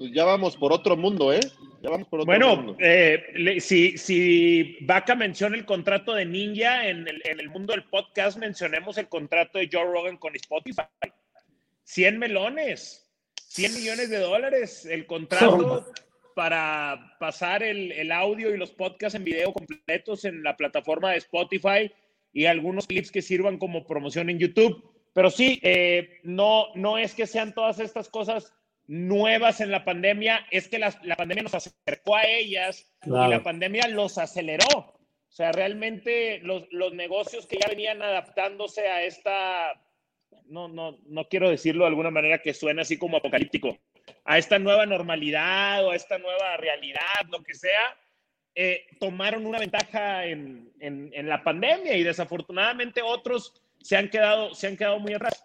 pues 0.00 0.12
ya 0.14 0.24
vamos 0.24 0.56
por 0.56 0.72
otro 0.72 0.96
mundo, 0.96 1.30
¿eh? 1.30 1.40
Ya 1.82 1.90
vamos 1.90 2.08
por 2.08 2.20
otro 2.20 2.32
bueno, 2.32 2.56
mundo. 2.56 2.76
Eh, 2.80 3.58
si, 3.60 3.98
si 3.98 4.78
Vaca 4.80 5.14
menciona 5.14 5.58
el 5.58 5.66
contrato 5.66 6.14
de 6.14 6.24
Ninja, 6.24 6.88
en 6.88 7.06
el, 7.06 7.20
en 7.22 7.38
el 7.38 7.50
mundo 7.50 7.74
del 7.74 7.84
podcast 7.84 8.38
mencionemos 8.38 8.96
el 8.96 9.10
contrato 9.10 9.58
de 9.58 9.68
Joe 9.70 9.84
Rogan 9.84 10.16
con 10.16 10.34
Spotify. 10.36 10.84
100 11.84 12.18
melones. 12.18 13.12
100 13.34 13.74
millones 13.74 14.08
de 14.08 14.20
dólares 14.20 14.86
el 14.86 15.04
contrato 15.04 15.92
para 16.34 17.18
pasar 17.20 17.62
el, 17.62 17.92
el, 17.92 18.10
audio 18.10 18.54
y 18.54 18.56
los 18.56 18.70
podcasts 18.70 19.16
en 19.16 19.24
video 19.24 19.52
completos 19.52 20.24
en 20.24 20.42
la 20.42 20.56
plataforma 20.56 21.10
de 21.10 21.18
Spotify 21.18 21.92
y 22.32 22.46
algunos 22.46 22.86
clips 22.86 23.10
que 23.10 23.20
sirvan 23.20 23.58
como 23.58 23.86
promoción 23.86 24.30
en 24.30 24.38
YouTube. 24.38 24.82
Pero 25.12 25.30
sí, 25.30 25.60
eh, 25.62 26.20
no, 26.22 26.68
no 26.74 26.96
es 26.96 27.14
que 27.14 27.26
sean 27.26 27.52
todas 27.52 27.80
estas 27.80 28.08
cosas 28.08 28.54
nuevas 28.90 29.60
en 29.60 29.70
la 29.70 29.84
pandemia, 29.84 30.44
es 30.50 30.68
que 30.68 30.80
la, 30.80 30.92
la 31.04 31.14
pandemia 31.14 31.44
nos 31.44 31.54
acercó 31.54 32.16
a 32.16 32.24
ellas 32.24 32.92
claro. 33.00 33.28
y 33.28 33.30
la 33.30 33.42
pandemia 33.42 33.86
los 33.86 34.18
aceleró. 34.18 34.66
O 34.76 35.32
sea, 35.32 35.52
realmente 35.52 36.40
los, 36.40 36.66
los 36.72 36.92
negocios 36.92 37.46
que 37.46 37.58
ya 37.60 37.68
venían 37.68 38.02
adaptándose 38.02 38.88
a 38.88 39.04
esta 39.04 39.80
no, 40.46 40.66
no, 40.66 40.98
no 41.06 41.28
quiero 41.28 41.48
decirlo 41.48 41.84
de 41.84 41.90
alguna 41.90 42.10
manera 42.10 42.42
que 42.42 42.52
suene 42.52 42.82
así 42.82 42.98
como 42.98 43.16
apocalíptico, 43.16 43.78
a 44.24 44.38
esta 44.38 44.58
nueva 44.58 44.84
normalidad 44.86 45.86
o 45.86 45.92
a 45.92 45.96
esta 45.96 46.18
nueva 46.18 46.56
realidad, 46.56 47.00
lo 47.30 47.44
que 47.44 47.54
sea, 47.54 47.96
eh, 48.56 48.86
tomaron 48.98 49.46
una 49.46 49.60
ventaja 49.60 50.26
en, 50.26 50.72
en, 50.80 51.12
en, 51.14 51.28
la 51.28 51.44
pandemia 51.44 51.96
y 51.96 52.02
desafortunadamente 52.02 53.02
otros 53.02 53.62
se 53.78 53.96
han 53.96 54.08
quedado, 54.08 54.52
se 54.52 54.66
han 54.66 54.76
quedado 54.76 54.98
muy 54.98 55.14
atrás. 55.14 55.44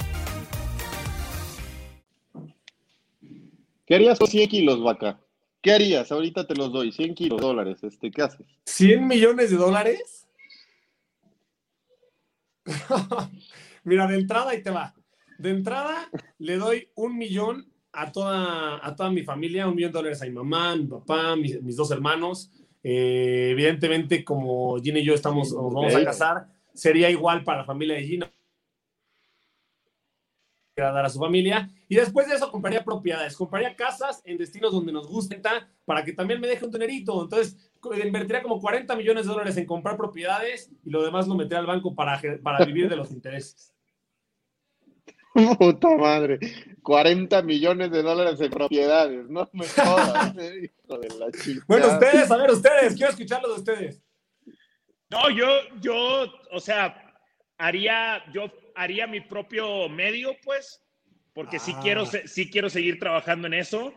¿Qué 3.91 3.95
harías 3.95 4.19
con 4.19 4.29
100 4.29 4.47
kilos, 4.47 4.81
vaca? 4.81 5.19
¿Qué 5.61 5.73
harías? 5.73 6.09
Ahorita 6.13 6.47
te 6.47 6.55
los 6.55 6.71
doy, 6.71 6.93
100 6.93 7.13
kilos 7.13 7.41
dólares. 7.41 7.83
Este, 7.83 8.09
¿Qué 8.09 8.21
haces? 8.21 8.47
¿100 8.65 9.05
millones 9.05 9.51
de 9.51 9.57
dólares? 9.57 10.29
Mira, 13.83 14.07
de 14.07 14.15
entrada 14.15 14.51
ahí 14.51 14.63
te 14.63 14.69
va. 14.69 14.95
De 15.39 15.49
entrada 15.49 16.09
le 16.37 16.55
doy 16.55 16.87
un 16.95 17.17
millón 17.17 17.69
a 17.91 18.13
toda, 18.13 18.79
a 18.81 18.95
toda 18.95 19.11
mi 19.11 19.23
familia, 19.23 19.67
un 19.67 19.75
millón 19.75 19.91
de 19.91 19.97
dólares 19.97 20.21
a 20.21 20.25
mi 20.25 20.31
mamá, 20.31 20.73
mi 20.77 20.85
papá, 20.85 21.35
mis, 21.35 21.61
mis 21.61 21.75
dos 21.75 21.91
hermanos. 21.91 22.49
Eh, 22.81 23.49
evidentemente, 23.51 24.23
como 24.23 24.79
Gina 24.79 24.99
y 24.99 25.03
yo 25.03 25.13
estamos, 25.13 25.51
nos 25.51 25.73
vamos 25.73 25.93
a 25.95 26.05
casar, 26.05 26.47
sería 26.73 27.09
igual 27.09 27.43
para 27.43 27.57
la 27.57 27.65
familia 27.65 27.97
de 27.97 28.03
Gina 28.05 28.31
a 30.77 30.91
dar 30.91 31.05
a 31.05 31.09
su 31.09 31.19
familia. 31.19 31.69
Y 31.87 31.95
después 31.95 32.27
de 32.27 32.35
eso 32.35 32.49
compraría 32.51 32.83
propiedades, 32.83 33.35
compraría 33.35 33.75
casas 33.75 34.21
en 34.25 34.37
destinos 34.37 34.71
donde 34.71 34.93
nos 34.93 35.07
gusten 35.07 35.41
para 35.85 36.05
que 36.05 36.13
también 36.13 36.39
me 36.39 36.47
deje 36.47 36.65
un 36.65 36.71
dinerito. 36.71 37.21
Entonces, 37.23 37.71
invertiría 38.03 38.41
como 38.41 38.59
40 38.59 38.95
millones 38.95 39.25
de 39.25 39.31
dólares 39.31 39.57
en 39.57 39.65
comprar 39.65 39.97
propiedades 39.97 40.71
y 40.83 40.89
lo 40.89 41.03
demás 41.03 41.27
lo 41.27 41.35
metería 41.35 41.59
al 41.59 41.65
banco 41.65 41.93
para, 41.93 42.21
para 42.41 42.65
vivir 42.65 42.89
de 42.89 42.95
los 42.95 43.11
intereses. 43.11 43.73
Puta 45.33 45.95
madre, 45.95 46.39
40 46.83 47.41
millones 47.43 47.89
de 47.91 48.01
dólares 48.01 48.39
en 48.41 48.51
propiedades, 48.51 49.29
no 49.29 49.49
me 49.53 49.65
jodas, 49.65 50.35
eh, 50.37 50.69
hijo 50.85 50.97
de 50.97 51.09
la 51.17 51.31
chica. 51.31 51.63
Bueno, 51.67 51.87
ustedes, 51.87 52.29
a 52.29 52.35
ver, 52.35 52.51
ustedes, 52.51 52.95
quiero 52.95 53.11
escucharlo 53.11 53.47
de 53.47 53.55
ustedes. 53.55 54.03
No, 55.09 55.29
yo, 55.29 55.47
yo, 55.79 56.25
o 56.51 56.59
sea, 56.59 57.13
haría, 57.57 58.21
yo 58.33 58.51
haría 58.75 59.07
mi 59.07 59.21
propio 59.21 59.89
medio, 59.89 60.35
pues, 60.43 60.83
porque 61.33 61.59
sí, 61.59 61.73
quiero, 61.81 62.05
sí 62.05 62.49
quiero 62.49 62.69
seguir 62.69 62.99
trabajando 62.99 63.47
en 63.47 63.53
eso. 63.55 63.93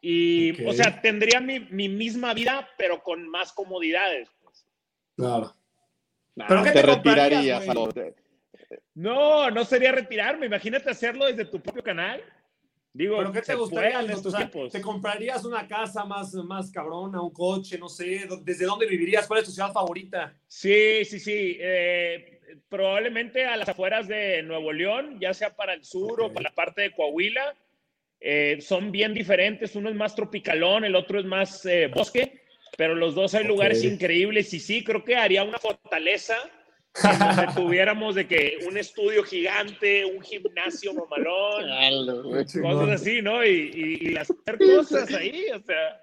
Y, 0.00 0.52
okay. 0.52 0.66
o 0.66 0.72
sea, 0.72 1.00
tendría 1.00 1.40
mi, 1.40 1.60
mi, 1.60 1.88
misma 1.88 2.34
vida, 2.34 2.68
pero 2.78 3.02
con 3.02 3.28
más 3.28 3.52
comodidades. 3.52 4.28
Pues. 4.42 4.66
Claro. 5.16 5.54
Nah, 6.34 6.46
¿Pero 6.46 6.62
qué 6.62 6.70
te, 6.70 6.80
te 6.80 6.86
retirarías? 6.86 7.66
No, 8.94 9.50
no 9.50 9.64
sería 9.64 9.92
retirarme. 9.92 10.46
Imagínate 10.46 10.90
hacerlo 10.90 11.26
desde 11.26 11.44
tu 11.46 11.60
propio 11.60 11.82
canal. 11.82 12.22
Digo, 12.92 13.18
¿Pero 13.18 13.32
qué 13.32 13.42
te 13.42 13.54
gustaría? 13.54 14.00
en 14.00 14.10
estos 14.10 14.26
O 14.26 14.30
sea, 14.30 14.38
tiempos. 14.48 14.72
¿Te 14.72 14.80
comprarías 14.80 15.44
una 15.44 15.66
casa 15.68 16.04
más, 16.06 16.32
más 16.32 16.70
cabrona, 16.70 17.20
un 17.20 17.30
coche, 17.30 17.76
no 17.76 17.90
sé? 17.90 18.26
¿Desde 18.42 18.64
dónde 18.64 18.86
vivirías? 18.86 19.26
¿Cuál 19.26 19.40
es 19.40 19.46
tu 19.46 19.52
ciudad 19.52 19.70
favorita? 19.70 20.34
Sí, 20.46 21.04
sí, 21.04 21.20
sí. 21.20 21.58
eh, 21.60 22.35
probablemente 22.68 23.44
a 23.46 23.56
las 23.56 23.68
afueras 23.68 24.08
de 24.08 24.42
Nuevo 24.42 24.72
León, 24.72 25.18
ya 25.20 25.32
sea 25.34 25.54
para 25.56 25.74
el 25.74 25.84
sur 25.84 26.20
o 26.22 26.32
para 26.32 26.50
la 26.50 26.54
parte 26.54 26.82
de 26.82 26.90
Coahuila. 26.92 27.54
eh, 28.20 28.58
son 28.60 28.90
bien 28.92 29.12
diferentes. 29.14 29.74
Uno 29.76 29.90
es 29.90 29.94
más 29.94 30.14
tropicalón, 30.14 30.84
el 30.84 30.96
otro 30.96 31.20
es 31.20 31.26
más 31.26 31.64
eh, 31.66 31.88
bosque, 31.94 32.40
pero 32.76 32.94
los 32.94 33.14
dos 33.14 33.34
hay 33.34 33.44
lugares 33.44 33.84
increíbles. 33.84 34.52
Y 34.54 34.60
sí, 34.60 34.82
creo 34.82 35.04
que 35.04 35.16
haría 35.16 35.44
una 35.44 35.58
fortaleza 35.58 36.34
en 37.04 37.18
donde 37.18 37.46
tuviéramos 37.54 38.14
de 38.14 38.26
que 38.26 38.58
un 38.66 38.78
estudio 38.78 39.22
gigante, 39.22 40.04
un 40.06 40.22
gimnasio 40.22 40.94
mamalón, 40.94 41.70
cosas 42.62 43.00
así, 43.00 43.20
¿no? 43.22 43.44
Y, 43.44 43.70
y, 44.02 44.12
y 44.12 44.16
hacer 44.16 44.58
cosas 44.58 45.12
ahí, 45.14 45.44
o 45.54 45.60
sea. 45.60 46.00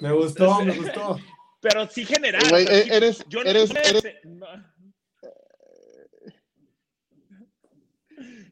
Me 0.00 0.12
gustó, 0.12 0.60
me 0.64 0.72
gustó. 0.74 1.18
Pero 1.60 1.86
sí 1.88 2.04
sea, 2.04 2.20
eh, 2.58 2.84
eres- 2.90 3.24
yo 3.28 3.42
no- 3.42 3.48
eres- 3.50 3.72
no- 4.24 4.73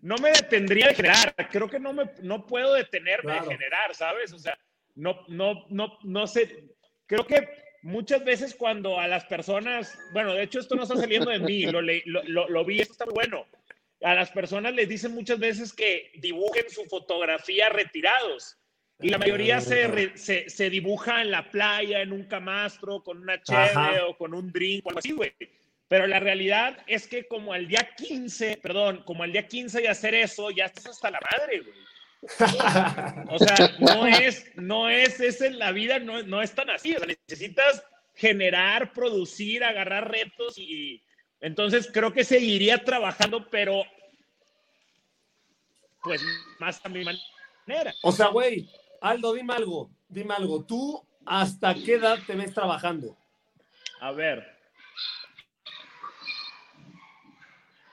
no 0.03 0.17
me 0.19 0.31
detendría 0.31 0.89
de 0.89 0.95
generar. 0.95 1.35
Creo 1.51 1.69
que 1.69 1.79
no 1.81 1.93
me 1.95 2.05
no 2.23 2.47
puedo 2.47 2.75
detenerme 2.75 3.33
Claro. 3.33 3.47
de 3.47 3.55
generar, 3.55 3.95
¿sabes? 3.95 4.33
O 4.35 4.39
sea, 4.39 4.59
no, 4.95 5.25
no, 5.29 5.65
no, 5.71 5.99
no 6.03 6.27
sé. 6.27 6.65
Creo 7.07 7.27
que 7.27 7.49
muchas 7.83 8.25
veces 8.25 8.55
cuando 8.55 9.01
a 9.01 9.09
las 9.09 9.25
personas, 9.25 9.99
bueno, 10.13 10.35
de 10.35 10.43
hecho 10.43 10.61
esto 10.61 10.75
no 10.75 10.83
está 10.83 10.97
saliendo 10.97 11.31
de 11.31 11.39
mí, 11.39 11.63
lo, 11.65 11.81
lo, 11.81 11.93
lo, 12.05 12.49
lo 12.49 12.65
vi, 12.65 12.81
esto 12.81 12.93
está 12.93 13.07
muy 13.07 13.15
bueno. 13.15 13.47
A 14.03 14.15
las 14.15 14.31
personas 14.31 14.75
les 14.75 14.89
dicen 14.89 15.15
muchas 15.15 15.39
veces 15.39 15.73
que 15.73 16.11
dibujen 16.17 16.69
su 16.69 16.85
fotografía 16.85 17.69
retirados. 17.69 18.59
Y 19.01 19.09
la 19.09 19.19
mayoría 19.19 19.61
se, 19.61 19.89
re- 19.89 20.17
se, 20.17 20.49
se 20.49 20.71
dibuja 20.71 21.23
en 21.23 21.31
la 21.33 21.51
playa, 21.51 22.03
en 22.03 22.13
un 22.13 22.25
camastro, 22.25 23.03
con 23.03 23.19
una 23.19 23.43
cheve 23.43 23.59
Ajá. 23.63 24.07
o 24.07 24.17
con 24.17 24.33
un 24.35 24.53
drink 24.53 24.85
o 24.87 24.91
algo 24.91 24.99
así, 25.01 25.11
güey. 25.13 25.33
Pero 25.93 26.07
la 26.07 26.21
realidad 26.21 26.79
es 26.87 27.07
que 27.07 27.29
como 27.29 27.53
al 27.53 27.69
día 27.69 27.95
15, 27.95 28.61
perdón, 28.63 29.03
como 29.05 29.25
al 29.25 29.33
día 29.33 29.47
15 29.47 29.83
de 29.83 29.91
hacer 29.91 30.15
eso, 30.15 30.51
ya 30.51 30.65
estás 30.65 30.87
hasta 30.87 31.11
la 31.11 31.21
madre, 31.21 31.61
güey. 31.61 33.27
O 33.29 33.39
sea, 33.39 33.77
no 33.79 34.07
es, 34.07 34.57
no 34.57 34.89
es, 34.89 35.21
es 35.21 35.43
en 35.43 35.59
la 35.59 35.71
vida, 35.71 35.99
no, 35.99 36.23
no 36.23 36.41
es 36.41 36.55
tan 36.55 36.71
así. 36.71 36.97
O 36.97 36.99
sea, 36.99 37.07
necesitas 37.07 37.85
generar, 38.15 38.95
producir, 38.95 39.63
agarrar 39.63 40.11
retos 40.11 40.57
y 40.57 41.05
entonces 41.43 41.91
creo 41.93 42.11
que 42.11 42.25
seguiría 42.25 42.83
trabajando, 42.83 43.51
pero 43.51 43.85
pues 46.03 46.23
más 46.59 46.81
a 46.87 46.89
mi 46.89 47.05
manera. 47.05 47.93
O 48.03 48.13
sea, 48.13 48.29
güey, 48.29 48.67
Aldo, 49.03 49.35
dime 49.35 49.53
algo, 49.53 49.91
dime 50.09 50.33
algo. 50.33 50.65
¿Tú 50.65 51.07
hasta 51.27 51.75
qué 51.75 51.97
edad 51.97 52.19
te 52.27 52.35
ves 52.35 52.55
trabajando? 52.55 53.15
A 54.01 54.11
ver. 54.13 54.62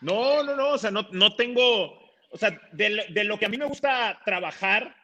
No, 0.02 0.44
no, 0.44 0.56
no, 0.56 0.70
o 0.72 0.78
sea, 0.78 0.92
no, 0.92 1.08
no 1.12 1.36
tengo, 1.36 2.00
o 2.32 2.38
sea, 2.38 2.60
de, 2.72 3.06
de 3.10 3.24
lo 3.24 3.38
que 3.38 3.46
a 3.46 3.50
mí 3.50 3.58
me 3.58 3.66
gusta 3.66 4.20
trabajar, 4.26 4.96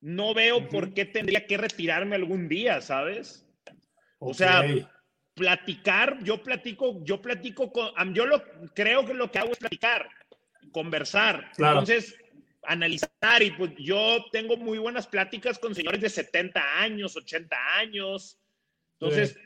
no 0.00 0.32
veo 0.34 0.68
por 0.68 0.94
qué 0.94 1.04
tendría 1.04 1.46
que 1.46 1.56
retirarme 1.56 2.16
algún 2.16 2.48
día, 2.48 2.80
¿sabes? 2.80 3.44
O 4.18 4.32
sea, 4.34 4.62
platicar, 5.34 6.18
yo 6.24 6.42
platico, 6.42 7.04
yo 7.04 7.20
platico 7.20 7.72
con, 7.72 7.92
yo 8.14 8.26
lo 8.26 8.42
creo 8.74 9.04
que 9.04 9.14
lo 9.14 9.30
que 9.30 9.38
hago 9.38 9.52
es 9.52 9.58
platicar, 9.58 10.08
conversar. 10.72 11.50
Claro. 11.56 11.80
Entonces, 11.80 12.16
analizar 12.64 13.42
y 13.42 13.50
pues 13.52 13.72
yo 13.78 14.24
tengo 14.32 14.56
muy 14.56 14.78
buenas 14.78 15.06
pláticas 15.06 15.58
con 15.58 15.74
señores 15.74 16.00
de 16.00 16.08
70 16.10 16.80
años, 16.80 17.16
80 17.16 17.56
años. 17.76 18.38
Entonces, 19.00 19.38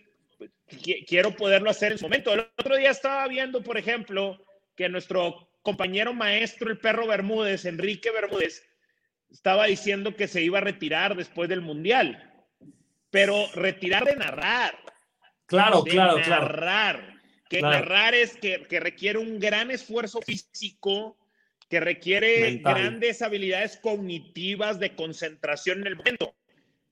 qui- 0.71 1.04
quiero 1.06 1.34
poderlo 1.36 1.71
hacer 1.71 1.93
en 1.93 1.99
su 1.99 2.04
momento. 2.06 2.32
El 2.32 2.41
otro 2.41 2.76
día 2.76 2.91
estaba 2.91 3.28
viendo, 3.28 3.62
por 3.62 3.76
ejemplo, 3.76 4.43
que 4.76 4.89
nuestro 4.89 5.49
compañero 5.63 6.13
maestro, 6.13 6.71
el 6.71 6.78
perro 6.78 7.06
Bermúdez, 7.06 7.65
Enrique 7.65 8.11
Bermúdez, 8.11 8.63
estaba 9.30 9.67
diciendo 9.67 10.15
que 10.17 10.28
se 10.28 10.43
iba 10.43 10.58
a 10.58 10.63
retirar 10.63 11.17
después 11.17 11.49
del 11.49 11.61
Mundial. 11.61 12.28
Pero 13.11 13.47
retirar 13.54 14.04
de 14.04 14.17
narrar. 14.17 14.78
Claro, 15.47 15.82
de 15.82 15.91
claro, 15.91 16.17
claro. 16.23 16.43
narrar. 16.47 17.13
Que 17.49 17.58
Claro. 17.58 17.80
narrar 17.80 18.15
es 18.15 18.37
que, 18.39 18.67
que 18.67 18.80
requiere 18.80 19.19
un 19.19 19.39
gran 19.39 19.71
esfuerzo 19.71 20.21
físico, 20.23 21.19
que 21.69 21.80
requiere 21.80 22.41
Mental. 22.52 22.75
grandes 22.75 23.23
habilidades 23.23 23.76
cognitivas 23.76 24.78
de 24.78 24.95
concentración 24.95 25.80
en 25.80 25.87
el 25.89 25.97
momento. 25.97 26.35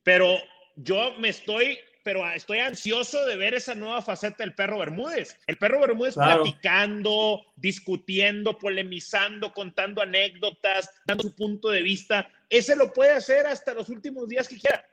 Pero 0.02 0.38
yo 0.76 1.14
me 1.18 1.30
estoy, 1.30 1.78
pero 2.02 2.28
estoy 2.32 2.58
ansioso 2.58 3.24
de 3.26 3.36
ver 3.36 3.54
esa 3.54 3.74
nueva 3.74 4.02
faceta 4.02 4.36
del 4.44 4.54
perro 4.54 4.78
Bermúdez. 4.78 5.36
El 5.46 5.58
perro 5.58 5.80
Bermúdez 5.80 6.14
Claro. 6.14 6.42
platicando, 6.42 7.42
discutiendo, 7.56 8.56
polemizando, 8.58 9.52
contando 9.52 10.00
anécdotas, 10.02 10.90
dando 11.06 11.24
su 11.24 11.34
punto 11.34 11.68
de 11.70 11.82
vista. 11.82 12.28
Ese 12.48 12.74
lo 12.76 12.92
puede 12.92 13.12
hacer 13.12 13.46
hasta 13.46 13.74
los 13.74 13.88
últimos 13.88 14.28
días 14.28 14.48
que 14.48 14.58
quiera. 14.58 14.84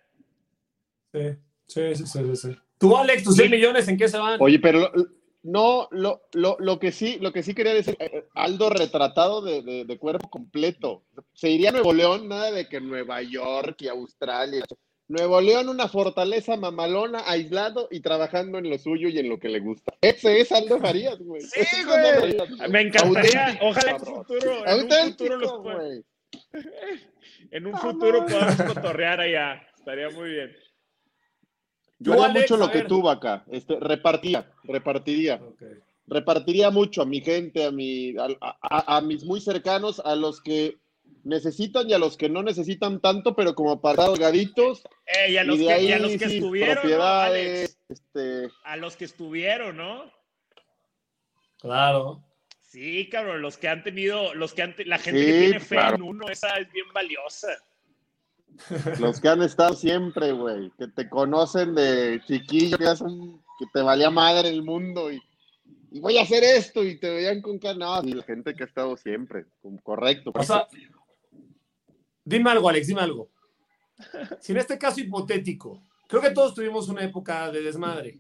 Sí, 1.13 1.38
sí, 1.67 1.96
sí, 1.96 2.06
sí, 2.08 2.20
sí, 2.24 2.36
sí. 2.36 2.58
Tú, 2.78 2.96
Alex, 2.96 3.24
tus 3.24 3.36
100 3.36 3.50
millones, 3.52 3.88
¿en 3.88 3.98
qué 3.98 4.08
se 4.08 4.17
van? 4.17 4.39
Oye, 4.41 4.60
pero 4.60 4.80
lo- 4.82 4.91
no, 5.43 5.88
lo, 5.91 6.28
lo, 6.34 6.58
lo 6.60 6.78
que 6.78 6.91
sí, 6.91 7.17
lo 7.22 7.32
que 7.32 7.41
sí 7.41 7.54
quería 7.56 7.74
decir, 7.74 7.96
eh, 8.00 8.26
Aldo 8.36 8.70
retratado 8.70 9.41
de, 9.41 9.62
de- 9.62 9.86
de 9.86 9.98
cuerpo 9.98 10.30
completo. 10.30 11.06
Se 11.34 11.50
iría 11.50 11.70
a 11.70 11.72
Nuevo 11.72 11.93
León, 11.93 12.28
nada 12.28 12.52
de 12.52 12.67
que 12.67 12.82
Nueva 12.82 13.22
York 13.22 13.78
y 13.82 13.88
Australia. 13.88 14.65
Nuevo 15.10 15.39
León, 15.39 15.70
una 15.70 15.88
fortaleza 15.88 16.58
mamalona, 16.58 17.22
aislado 17.26 17.88
y 17.91 18.02
trabajando 18.02 18.58
en 18.58 18.70
lo 18.70 18.78
suyo 18.78 19.08
y 19.08 19.17
en 19.20 19.30
lo 19.30 19.39
que 19.39 19.48
le 19.48 19.60
gusta. 19.62 19.93
Ese 20.02 20.41
es 20.41 20.52
Aldo 20.52 20.80
Farías, 20.80 21.17
güey. 21.20 21.41
Sí, 21.41 21.62
Ese 21.62 21.86
güey. 21.86 22.70
Me 22.70 22.82
encantaría, 22.82 23.46
Auténtico, 23.62 23.65
ojalá 23.67 23.91
en 23.91 24.00
futuro, 24.00 24.65
en 24.67 24.82
un 24.84 24.89
futuro 24.91 25.38
los 25.38 25.52
pueda- 25.62 25.76
güey. 25.78 26.04
en 27.52 27.67
un 27.67 27.78
futuro 27.78 28.26
podamos 28.26 28.62
cotorrear 28.74 29.22
allá. 29.22 29.62
Estaría 29.78 30.10
muy 30.10 30.30
bien. 30.32 30.56
Yo 32.00 32.13
haría 32.13 32.26
Alex, 32.26 32.52
mucho 32.52 32.56
a 32.63 32.67
lo 32.67 32.72
que 32.74 32.82
tú, 32.84 33.02
Vaca. 33.02 33.46
Este, 33.50 33.80
repartía, 33.80 34.52
repartiría. 34.65 35.41
Repartiría 36.06 36.70
mucho 36.70 37.02
a 37.02 37.06
mi 37.06 37.22
gente, 37.22 37.65
a, 37.65 37.72
mi, 37.72 38.13
a, 38.17 38.28
a- 38.62 38.98
a 38.98 39.02
mis 39.02 39.24
muy 39.24 39.39
cercanos, 39.41 40.02
a 40.04 40.15
los 40.15 40.41
que 40.41 40.78
necesitan 41.23 41.89
y 41.89 41.93
a 41.93 41.99
los 41.99 42.17
que 42.17 42.30
no 42.30 42.43
necesitan 42.43 42.99
tanto, 43.01 43.36
pero 43.36 43.56
como 43.56 43.82
para 43.82 43.97
dar 44.03 44.10
holgaditos. 44.10 44.84
Eh, 45.06 45.32
y 45.32 45.38
a 45.38 45.43
los 45.43 45.58
de 45.60 45.65
que, 45.65 45.73
ahí, 45.73 45.88
y 45.88 45.91
a 45.91 45.99
los 45.99 46.12
que 46.13 46.30
sí, 46.30 46.38
estuvieron, 46.38 46.75
¿no, 46.75 46.82
propiedades, 46.82 47.60
Alex? 47.60 47.80
este, 47.89 48.49
A 48.63 48.77
los 48.77 48.95
que 48.97 49.06
estuvieron, 49.06 49.77
¿no? 49.77 50.12
Claro. 51.60 52.23
Sí, 52.62 53.08
cabrón, 53.10 53.41
los 53.41 53.58
que 53.58 53.69
han 53.69 53.84
tenido, 53.84 54.34
los 54.34 54.53
que 54.53 54.62
han, 54.62 54.75
te- 54.75 54.86
la 54.86 54.99
gente 54.99 55.19
Sí, 55.19 55.25
que 55.25 55.39
tiene 55.39 55.60
fe 55.60 55.75
claro. 55.75 55.95
en 55.95 56.01
uno, 56.01 56.30
esa 56.30 56.58
es 56.58 56.71
bien 56.71 56.86
valiosa. 56.93 57.47
los 58.99 59.19
que 59.21 59.27
han 59.30 59.41
estado 59.41 59.73
siempre, 59.73 60.32
güey, 60.32 60.71
que 60.77 60.88
te 60.88 61.10
conocen 61.10 61.75
de 61.75 62.21
chiquillo, 62.27 62.77
que, 62.77 62.86
te 63.73 63.82
valía 63.82 64.10
madre 64.10 64.49
el 64.49 64.63
mundo 64.63 65.12
y, 65.12 65.21
y 65.91 65.99
voy 65.99 66.17
a 66.17 66.23
hacer 66.23 66.43
esto 66.43 66.84
y 66.84 66.99
te 66.99 67.10
veían 67.10 67.41
con 67.41 67.58
cara. 67.60 67.75
No, 67.75 68.03
y 68.03 68.13
la 68.13 68.23
gente 68.23 68.53
que 68.53 68.63
ha 68.63 68.67
estado 68.67 68.97
siempre, 68.97 69.45
correcto. 69.84 70.32
O 70.34 70.43
sea, 70.43 70.67
dime 72.27 72.49
algo, 72.51 72.69
Alex, 72.69 72.87
dime 72.87 73.01
algo. 73.01 73.29
Si 74.39 74.51
en 74.51 74.57
este 74.59 74.77
caso 74.77 74.99
hipotético, 75.01 75.81
creo 76.07 76.21
que 76.21 76.31
todos 76.31 76.53
tuvimos 76.53 76.87
una 76.89 77.03
época 77.03 77.51
de 77.51 77.61
desmadre, 77.61 78.19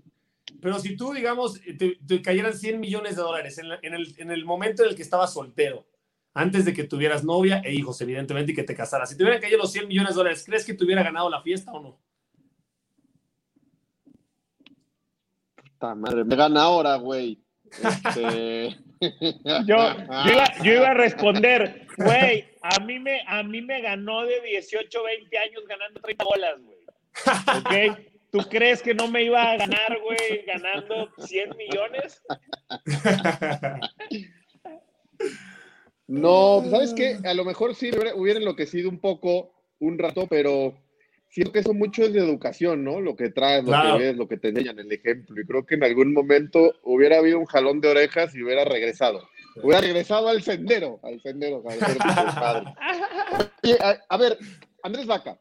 pero 0.61 0.79
si 0.79 0.95
tú, 0.95 1.13
digamos, 1.13 1.59
te, 1.77 1.99
te 2.07 2.21
cayeran 2.21 2.57
100 2.57 2.79
millones 2.79 3.15
de 3.15 3.21
dólares 3.21 3.57
en, 3.57 3.69
la- 3.69 3.79
en 3.81 3.93
el, 3.93 4.15
en 4.17 4.31
el 4.31 4.45
momento 4.45 4.83
en 4.83 4.89
el 4.89 4.95
que 4.95 5.01
estabas 5.03 5.33
soltero, 5.33 5.85
antes 6.33 6.65
de 6.65 6.73
que 6.73 6.83
tuvieras 6.85 7.23
novia 7.23 7.61
e 7.65 7.73
hijos, 7.73 7.99
evidentemente, 8.01 8.51
y 8.51 8.55
que 8.55 8.63
te 8.63 8.75
casaras, 8.75 9.09
si 9.09 9.17
te 9.17 9.23
hubieran 9.23 9.41
caído 9.41 9.57
los 9.57 9.71
100 9.71 9.87
millones 9.87 10.11
de 10.13 10.17
dólares, 10.17 10.43
¿crees 10.45 10.65
que 10.65 10.73
te 10.73 10.85
hubiera 10.85 11.03
ganado 11.03 11.29
la 11.29 11.41
fiesta 11.41 11.71
o 11.73 11.81
no? 11.81 11.99
puta 15.55 15.93
madre, 15.95 16.23
me 16.23 16.35
gana 16.35 16.63
ahora, 16.63 16.95
güey. 16.95 17.39
Este... 17.83 18.77
Yo, 19.65 19.77
iba, 20.63 20.89
a 20.89 20.93
responder, 20.93 21.87
güey, 21.97 22.45
a 22.61 22.79
mí 22.79 22.99
me, 22.99 23.21
a 23.27 23.43
mí 23.43 23.61
me 23.61 23.81
ganó 23.81 24.25
de 24.25 24.41
18, 24.41 25.03
20 25.03 25.37
años 25.37 25.63
ganando 25.67 25.99
30 26.01 26.23
bolas, 26.25 26.55
güey. 26.61 27.91
¿Tú 28.31 28.39
crees 28.49 28.81
que 28.81 28.93
no 28.93 29.07
me 29.07 29.23
iba 29.23 29.51
a 29.51 29.57
ganar, 29.57 29.99
güey, 30.01 30.45
ganando 30.45 31.09
100 31.17 31.55
millones? 31.57 32.21
No, 36.07 36.63
¿sabes 36.69 36.93
qué? 36.93 37.17
A 37.25 37.33
lo 37.33 37.43
mejor 37.43 37.75
sí 37.75 37.91
hubiera 38.15 38.39
enloquecido 38.39 38.89
un 38.89 38.99
poco 38.99 39.51
un 39.79 39.99
rato, 39.99 40.25
pero 40.27 40.73
siento 41.37 41.51
que 41.51 41.59
eso 41.59 41.73
mucho 41.75 42.01
es 42.03 42.13
de 42.13 42.19
educación, 42.19 42.83
¿no? 42.83 42.99
Lo 42.99 43.15
que 43.15 43.29
traes, 43.29 43.63
lo 43.63 43.69
Claro. 43.69 43.97
que 43.99 44.03
ves, 44.05 44.17
lo 44.17 44.27
que 44.27 44.37
te 44.37 44.47
enseñan, 44.49 44.79
el 44.79 44.91
ejemplo. 44.91 45.39
Y 45.39 45.45
creo 45.45 45.65
que 45.67 45.75
en 45.75 45.83
algún 45.83 46.11
momento 46.11 46.73
hubiera 46.81 47.19
habido 47.19 47.37
un 47.37 47.45
jalón 47.45 47.79
de 47.79 47.89
orejas 47.89 48.33
y 48.35 48.41
hubiera 48.41 48.65
regresado. 48.65 49.29
Hubiera 49.61 49.81
regresado 49.81 50.29
al 50.29 50.41
sendero, 50.41 50.99
al 51.03 51.21
sendero. 51.21 51.63
al 51.69 51.77
sendero, 51.79 52.25
padre. 52.35 52.73
Oye, 53.63 53.77
a, 53.79 53.97
a 54.09 54.17
ver, 54.17 54.37
Andrés 54.81 55.05
Vaca, 55.05 55.39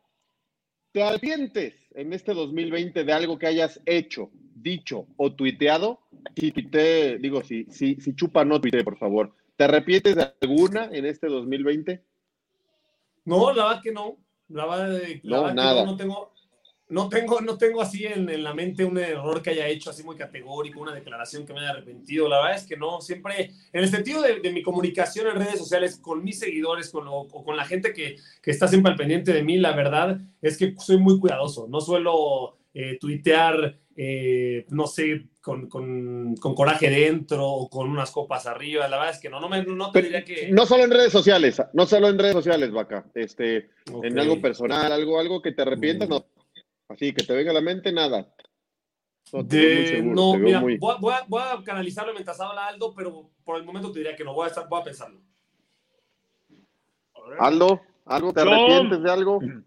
¿te 0.92 1.02
arrepientes 1.02 1.74
en 1.94 2.12
este 2.12 2.34
2020 2.34 3.04
de 3.04 3.12
algo 3.14 3.38
que 3.38 3.46
hayas 3.46 3.80
hecho, 3.86 4.30
dicho 4.54 5.06
o 5.16 5.32
tuiteado? 5.34 6.00
Si 6.36 6.50
tuite, 6.52 7.16
digo, 7.18 7.42
si, 7.42 7.64
si, 7.70 7.96
si 8.02 8.14
chupa, 8.14 8.44
no 8.44 8.60
tuite, 8.60 8.84
por 8.84 8.98
favor. 8.98 9.32
¿Te 9.56 9.64
arrepientes 9.64 10.14
de 10.14 10.30
alguna 10.42 10.90
en 10.92 11.06
este 11.06 11.26
2020? 11.28 12.02
No, 13.24 13.52
la 13.52 13.64
verdad 13.66 13.82
que 13.82 13.92
no. 13.92 14.18
La 14.48 14.66
verdad, 14.66 15.00
la 15.22 15.40
No, 15.42 15.54
nada. 15.54 15.84
no, 15.84 15.92
no 15.92 15.96
tengo, 15.96 16.32
no 16.88 17.08
tengo, 17.08 17.40
no 17.40 17.58
tengo 17.58 17.82
así 17.82 18.04
en, 18.06 18.28
en 18.28 18.44
la 18.44 18.54
mente 18.54 18.84
un 18.84 18.96
error 18.96 19.42
que 19.42 19.50
haya 19.50 19.66
hecho 19.66 19.90
así 19.90 20.04
muy 20.04 20.14
categórico, 20.16 20.80
una 20.80 20.94
declaración 20.94 21.44
que 21.44 21.52
me 21.52 21.60
haya 21.60 21.70
arrepentido. 21.70 22.28
La 22.28 22.36
verdad 22.40 22.56
es 22.56 22.66
que 22.66 22.76
no, 22.76 23.00
siempre, 23.00 23.50
en 23.72 23.82
el 23.82 23.88
sentido 23.88 24.22
de, 24.22 24.38
de 24.40 24.52
mi 24.52 24.62
comunicación 24.62 25.26
en 25.26 25.36
redes 25.36 25.58
sociales 25.58 25.98
con 26.00 26.22
mis 26.22 26.38
seguidores 26.38 26.90
con, 26.90 27.04
lo- 27.06 27.12
o 27.22 27.44
con 27.44 27.56
la 27.56 27.64
gente 27.64 27.92
que, 27.92 28.16
que 28.40 28.50
está 28.52 28.68
siempre 28.68 28.92
al 28.92 28.98
pendiente 28.98 29.32
de 29.32 29.42
mí, 29.42 29.56
la 29.58 29.72
verdad 29.74 30.18
es 30.40 30.56
que 30.56 30.74
soy 30.78 30.98
muy 30.98 31.18
cuidadoso. 31.18 31.66
No 31.68 31.80
suelo 31.80 32.56
eh, 32.72 32.98
tuitear, 33.00 33.78
eh, 33.96 34.66
no 34.70 34.86
sé, 34.86 35.28
con, 35.40 35.68
con, 35.68 36.36
con 36.36 36.54
coraje 36.54 36.90
dentro 36.90 37.46
o 37.48 37.70
con 37.70 37.88
unas 37.88 38.10
copas 38.10 38.46
arriba. 38.46 38.86
La 38.88 38.98
verdad 38.98 39.14
es 39.14 39.20
que 39.20 39.30
no, 39.30 39.40
no, 39.40 39.48
me, 39.48 39.62
no 39.64 39.90
te 39.90 40.02
diría 40.02 40.22
que... 40.24 40.50
No 40.52 40.66
solo 40.66 40.84
en 40.84 40.90
redes 40.90 41.12
sociales, 41.12 41.60
no 41.72 41.86
solo 41.86 42.08
en 42.08 42.18
redes 42.18 42.34
sociales, 42.34 42.70
Vaca. 42.70 43.06
Este, 43.14 43.70
en 44.02 44.18
algo 44.18 44.40
personal, 44.40 44.92
algo, 44.92 45.18
algo 45.18 45.40
que 45.40 45.52
te 45.52 45.62
arrepientas, 45.62 46.08
no. 46.08 46.26
Así 46.88 47.12
que 47.14 47.24
te 47.24 47.32
venga 47.34 47.50
a 47.50 47.54
la 47.54 47.60
mente, 47.62 47.90
nada. 47.92 48.32
No, 49.32 49.42
De- 49.42 49.88
seguro, 49.88 50.14
no, 50.14 50.34
mira, 50.38 50.60
muy- 50.60 50.76
voy, 50.78 50.94
a- 50.94 50.98
voy 50.98 51.14
a, 51.14 51.24
voy 51.26 51.42
a 51.42 51.62
canalizarlo 51.64 52.12
mientras 52.12 52.38
habla 52.40 52.68
Aldo, 52.68 52.94
pero 52.94 53.30
por 53.44 53.56
el 53.56 53.64
momento 53.64 53.90
te 53.90 53.98
diría 54.00 54.14
que 54.14 54.22
no, 54.24 54.34
voy 54.34 54.44
a, 54.44 54.48
estar, 54.48 54.68
voy 54.68 54.80
a 54.80 54.84
pensarlo. 54.84 55.20
Aldo, 57.40 57.80
¿algo 58.04 58.32
te 58.32 58.44
Yo- 58.44 58.50
arrepientes 58.52 59.02
de 59.02 59.10
algo? 59.10 59.40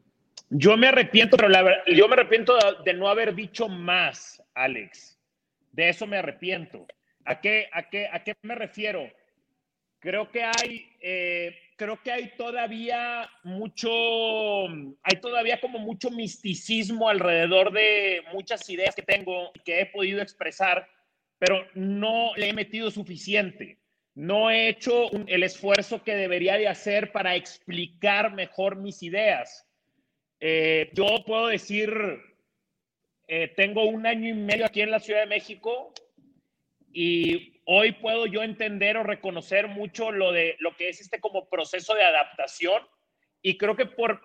Yo 0.50 0.76
me 0.78 0.88
arrepiento, 0.88 1.38
pero 1.38 1.50
la 1.50 1.84
yo 1.86 2.08
me 2.08 2.14
arrepiento 2.14 2.56
de, 2.58 2.92
de 2.92 2.94
no 2.98 3.08
haber 3.08 3.36
dicho 3.36 3.68
más, 3.70 4.42
Alex. 4.56 5.20
De 5.72 5.90
eso 5.90 6.08
me 6.08 6.18
arrepiento. 6.18 6.88
¿A 7.26 7.40
qué, 7.40 7.70
a 7.72 7.88
qué, 7.90 8.08
a 8.12 8.24
qué 8.24 8.34
me 8.42 8.56
refiero? 8.56 9.08
Creo 10.00 10.32
que 10.32 10.44
hay, 10.44 10.90
eh, 11.02 11.56
creo 11.76 12.02
que 12.02 12.12
hay 12.12 12.32
todavía 12.38 13.30
mucho, 13.44 13.90
hay 15.04 15.20
todavía 15.22 15.60
como 15.60 15.78
mucho 15.78 16.10
misticismo 16.10 17.10
alrededor 17.10 17.72
de 17.72 18.24
muchas 18.34 18.68
ideas 18.70 18.96
que 18.96 19.04
tengo 19.04 19.52
y 19.54 19.60
que 19.60 19.82
he 19.82 19.86
podido 19.88 20.22
expresar, 20.22 20.88
pero 21.38 21.68
no 21.76 22.32
le 22.38 22.50
he 22.50 22.54
metido 22.54 22.90
suficiente. 22.90 23.78
No 24.16 24.50
he 24.50 24.70
hecho 24.70 25.10
un- 25.10 25.26
el 25.28 25.44
esfuerzo 25.44 26.04
que 26.04 26.16
debería 26.16 26.58
de 26.58 26.68
hacer 26.68 27.12
para 27.12 27.36
explicar 27.36 28.34
mejor 28.34 28.78
mis 28.78 29.04
ideas. 29.04 29.69
Eh, 30.40 30.90
yo 30.94 31.24
puedo 31.26 31.48
decir, 31.48 31.92
eh, 33.28 33.50
tengo 33.56 33.86
un 33.86 34.06
año 34.06 34.30
y 34.30 34.34
medio 34.34 34.66
aquí 34.66 34.82
en 34.82 34.92
la 34.92 35.00
Ciudad 35.00 35.22
de 35.22 35.28
México 35.28 35.94
y 36.92 37.62
hoy 37.66 37.92
puedo 37.94 38.26
yo 38.26 38.42
entender 38.42 38.98
o 38.98 39.04
reconocer 39.04 39.68
mucho 39.68 40.12
lo 40.12 40.32
de 40.32 40.56
lo 40.60 40.76
que 40.76 40.90
es 40.90 41.02
este 41.02 41.20
como 41.20 41.50
proceso 41.50 41.94
de 41.94 42.04
adaptación. 42.04 42.82
Y 43.42 43.58
creo 43.58 43.76
que 43.76 43.86
por 43.86 44.22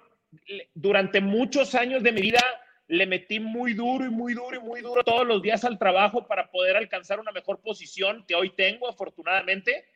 durante 0.74 1.20
muchos 1.20 1.74
años 1.74 2.03
de 2.03 2.12
mi 2.12 2.20
vida 2.20 2.40
le 2.88 3.07
metí 3.07 3.40
muy 3.40 3.72
duro 3.72 4.05
y 4.05 4.11
muy 4.11 4.35
duro 4.35 4.57
y 4.57 4.61
muy 4.61 4.81
duro 4.81 5.03
todos 5.05 5.27
los 5.27 5.40
días 5.42 5.64
al 5.64 5.79
trabajo 5.79 6.27
para 6.27 6.50
poder 6.50 6.77
alcanzar 6.77 7.20
una 7.20 7.33
mejor 7.33 7.61
posición 7.61 8.24
que 8.27 8.35
hoy 8.35 8.50
tengo 8.50 8.88
afortunadamente. 8.88 9.87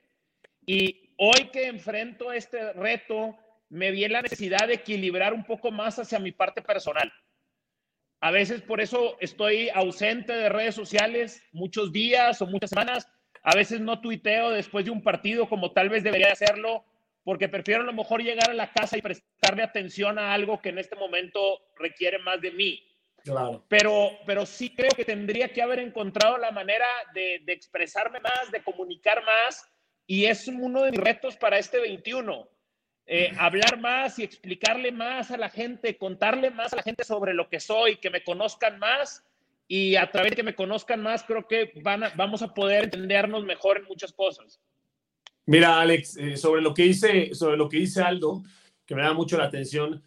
Y 0.66 1.11
hoy 1.16 1.48
que 1.52 1.66
enfrento 1.66 2.33
este 2.33 2.72
reto 2.74 3.37
me 3.70 3.90
vi 3.90 4.04
en 4.04 4.12
la 4.12 4.22
necesidad 4.22 4.66
de 4.66 4.74
equilibrar 4.74 5.35
un 5.35 5.44
poco 5.44 5.70
más 5.70 5.98
hacia 5.98 6.18
mi 6.18 6.33
parte 6.33 6.62
personal. 6.62 7.12
A 8.20 8.31
veces 8.31 8.62
por 8.62 8.81
eso 8.81 9.16
estoy 9.20 9.68
ausente 9.68 10.33
de 10.33 10.48
redes 10.48 10.74
sociales 10.74 11.42
muchos 11.52 11.92
días 11.92 12.40
o 12.42 12.46
muchas 12.46 12.70
semanas. 12.70 13.09
A 13.42 13.54
veces 13.54 13.81
no 13.81 14.00
tuiteo 14.00 14.50
después 14.50 14.85
de 14.85 14.90
un 14.90 15.02
partido 15.02 15.48
como 15.48 15.72
tal 15.72 15.88
vez 15.88 16.02
debería 16.02 16.33
hacerlo, 16.33 16.85
porque 17.22 17.48
prefiero 17.48 17.83
a 17.83 17.87
lo 17.87 17.92
mejor 17.92 18.22
llegar 18.22 18.50
a 18.50 18.54
la 18.54 18.72
casa 18.72 18.98
y 18.98 19.02
prestarle 19.02 19.62
atención 19.62 20.18
a 20.18 20.33
algo 20.33 20.61
que 20.61 20.70
en 20.70 20.78
este 20.78 20.96
momento 20.96 21.61
requiere 21.76 22.18
más 22.18 22.40
de 22.40 22.50
mí. 22.50 22.83
Claro. 23.22 23.64
Pero, 23.68 24.11
pero 24.26 24.46
sí 24.46 24.74
creo 24.74 24.90
que 24.96 25.04
tendría 25.04 25.52
que 25.52 25.62
haber 25.62 25.81
encontrado 25.81 26.38
la 26.38 26.50
manera 26.50 26.87
de, 27.14 27.42
de 27.44 27.52
expresarme 27.52 28.20
más, 28.20 28.50
de 28.50 28.62
comunicar 28.62 29.22
más, 29.24 29.64
y 30.07 30.24
es 30.24 30.48
uno 30.48 30.83
de 30.83 30.90
mis 30.90 31.00
retos 31.00 31.37
para 31.37 31.59
este 31.59 31.78
21 31.78 32.48
eh, 33.11 33.33
hablar 33.38 33.81
más 33.81 34.18
y 34.18 34.23
explicarle 34.25 34.92
más 34.92 35.31
a 35.31 35.38
la 35.38 35.49
gente, 35.49 35.97
contarle 35.97 36.51
más 36.51 36.73
a 36.75 36.77
la 36.77 36.83
gente 36.83 37.05
sobre 37.05 37.33
lo 37.33 37.49
que 37.49 37.59
soy, 37.59 37.97
que 37.97 38.11
me 38.11 38.23
conozcan 38.23 38.79
más 38.79 39.25
y 39.66 39.97
a 39.97 40.11
través 40.11 40.31
de 40.33 40.37
que 40.37 40.42
me 40.42 40.55
conozcan 40.55 41.03
más 41.03 41.23
creo 41.25 41.49
que 41.49 41.73
van 41.83 42.05
a- 42.05 42.12
vamos 42.16 42.42
a 42.42 42.53
poder 42.53 42.85
entendernos 42.85 43.44
mejor 43.44 43.79
en 43.79 43.85
muchas 43.85 44.12
cosas. 44.12 44.61
Mira, 45.47 45.81
Alex, 45.81 46.16
eh, 46.18 46.37
sobre 46.37 46.61
lo 46.61 46.75
que 46.75 46.85
hice, 46.85 47.35
sobre 47.35 47.57
lo 47.57 47.68
que 47.68 47.79
dice 47.79 48.03
Aldo, 48.03 48.42
que 48.85 48.94
me 48.94 49.03
da 49.03 49.14
mucho 49.14 49.38
la 49.38 49.44
atención. 49.44 50.03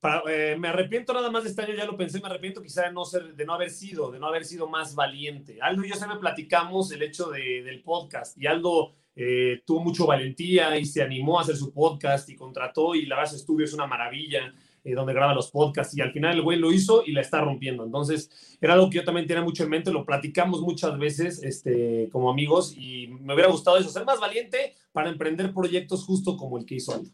Para- 0.00 0.22
eh, 0.28 0.56
me 0.58 0.68
arrepiento 0.68 1.14
nada 1.14 1.30
más 1.30 1.44
de 1.44 1.50
este 1.50 1.62
año, 1.62 1.74
ya 1.74 1.86
lo 1.86 1.96
pensé, 1.96 2.20
me 2.20 2.26
arrepiento 2.26 2.60
quizá 2.60 2.82
de 2.86 2.92
no 2.92 3.04
ser, 3.06 3.34
de 3.34 3.44
no 3.46 3.54
haber 3.54 3.70
sido, 3.70 4.10
de 4.10 4.18
no 4.18 4.26
haber 4.26 4.44
sido 4.44 4.68
más 4.68 4.94
valiente. 4.94 5.58
Aldo 5.62 5.84
y 5.84 5.88
yo 5.88 5.94
siempre 5.94 6.18
platicamos 6.18 6.92
el 6.92 7.02
hecho 7.02 7.30
de- 7.30 7.62
del 7.62 7.82
podcast 7.82 8.36
y 8.36 8.46
Aldo 8.46 8.94
eh, 9.14 9.62
tuvo 9.66 9.80
mucho 9.84 10.06
valentía 10.06 10.78
y 10.78 10.84
se 10.86 11.02
animó 11.02 11.38
a 11.38 11.42
hacer 11.42 11.56
su 11.56 11.72
podcast 11.72 12.28
y 12.30 12.36
contrató 12.36 12.94
y 12.94 13.06
la 13.06 13.16
verdad 13.16 13.34
estudio 13.34 13.64
es 13.66 13.74
una 13.74 13.86
maravilla 13.86 14.54
eh, 14.84 14.94
donde 14.94 15.12
graba 15.12 15.34
los 15.34 15.50
podcasts 15.50 15.96
y 15.96 16.00
al 16.00 16.12
final 16.12 16.34
el 16.36 16.42
güey 16.42 16.58
lo 16.58 16.72
hizo 16.72 17.04
y 17.06 17.12
la 17.12 17.20
está 17.20 17.40
rompiendo. 17.40 17.84
Entonces 17.84 18.56
era 18.60 18.72
algo 18.74 18.88
que 18.90 18.96
yo 18.96 19.04
también 19.04 19.26
tenía 19.26 19.42
mucho 19.42 19.62
en 19.64 19.70
mente, 19.70 19.92
lo 19.92 20.04
platicamos 20.04 20.60
muchas 20.62 20.98
veces 20.98 21.42
este, 21.42 22.08
como 22.10 22.30
amigos 22.30 22.74
y 22.76 23.08
me 23.08 23.34
hubiera 23.34 23.50
gustado 23.50 23.76
eso, 23.78 23.90
ser 23.90 24.04
más 24.04 24.18
valiente 24.18 24.74
para 24.92 25.08
emprender 25.10 25.52
proyectos 25.52 26.04
justo 26.04 26.36
como 26.36 26.58
el 26.58 26.64
que 26.66 26.76
hizo 26.76 26.94
Aldo. 26.94 27.10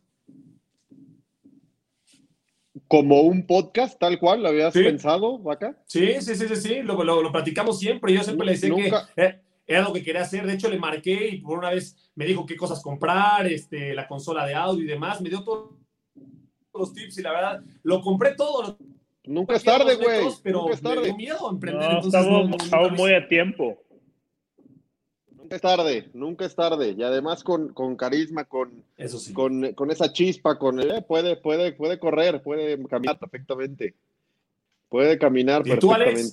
Como 2.86 3.20
un 3.22 3.46
podcast, 3.46 3.98
tal 3.98 4.18
cual, 4.18 4.42
¿lo 4.42 4.48
habías 4.48 4.72
Sí. 4.72 4.82
pensado, 4.82 5.38
Vaca? 5.38 5.76
Sí, 5.86 6.14
sí, 6.20 6.34
sí, 6.36 6.48
sí, 6.48 6.56
sí, 6.56 6.82
lo, 6.82 7.02
lo, 7.04 7.22
lo 7.22 7.32
platicamos 7.32 7.78
siempre. 7.78 8.14
Yo 8.14 8.22
siempre 8.22 8.46
le 8.46 8.52
decía 8.52 8.68
Nunca- 8.70 9.08
que 9.14 9.22
eh, 9.24 9.40
era 9.68 9.82
lo 9.82 9.92
que 9.92 10.02
quería 10.02 10.22
hacer. 10.22 10.44
De 10.46 10.54
hecho, 10.54 10.68
le 10.68 10.78
marqué 10.78 11.28
y 11.28 11.40
por 11.40 11.58
una 11.58 11.70
vez 11.70 11.94
me 12.16 12.24
dijo 12.24 12.44
qué 12.46 12.56
cosas 12.56 12.82
comprar, 12.82 13.46
este, 13.46 13.94
la 13.94 14.08
consola 14.08 14.44
de 14.46 14.54
audio 14.56 14.82
y 14.82 14.86
demás. 14.88 15.20
Me 15.20 15.28
dio 15.28 15.44
todos 15.44 15.70
los 16.74 16.92
tips 16.94 17.18
y 17.18 17.22
la 17.22 17.32
verdad, 17.32 17.62
lo 17.82 18.00
compré 18.00 18.34
todo. 18.34 18.62
lo- 18.62 18.78
Nunca 19.24 19.56
es 19.56 19.62
tarde, 19.64 19.94
güey. 19.96 20.26
Pero 20.42 20.62
Nunca 20.62 20.74
es 20.74 20.82
me 20.82 20.88
tarde. 20.90 21.04
dio 21.04 21.16
miedo 21.16 21.48
a 21.48 21.52
emprender. 21.52 21.82
No, 21.90 21.96
entonces 21.96 22.20
estamos, 22.20 22.44
no- 22.44 22.56
no- 22.56 22.64
estamos 22.64 22.90
nunca 22.90 23.02
muy 23.02 23.12
a 23.12 23.28
tiempo. 23.28 23.78
Nunca 25.36 25.56
es 25.56 25.62
tarde, 25.62 26.10
nunca 26.14 26.44
es 26.46 26.54
tarde. 26.54 26.94
Y 26.96 27.02
además 27.02 27.44
con, 27.44 27.72
con 27.74 27.94
carisma, 27.96 28.44
con, 28.44 28.84
Eso 28.96 29.18
sí. 29.18 29.32
con, 29.34 29.72
con 29.74 29.90
esa 29.90 30.12
chispa, 30.12 30.58
con 30.58 30.80
eh, 30.80 31.02
puede, 31.02 31.36
puede, 31.36 31.72
puede 31.72 31.98
correr, 31.98 32.42
puede 32.42 32.82
caminar 32.86 33.18
perfectamente. 33.18 33.94
Puede 34.88 35.18
caminar 35.18 35.66
¿Y 35.66 35.78
tú, 35.78 35.92
Alex? 35.92 36.32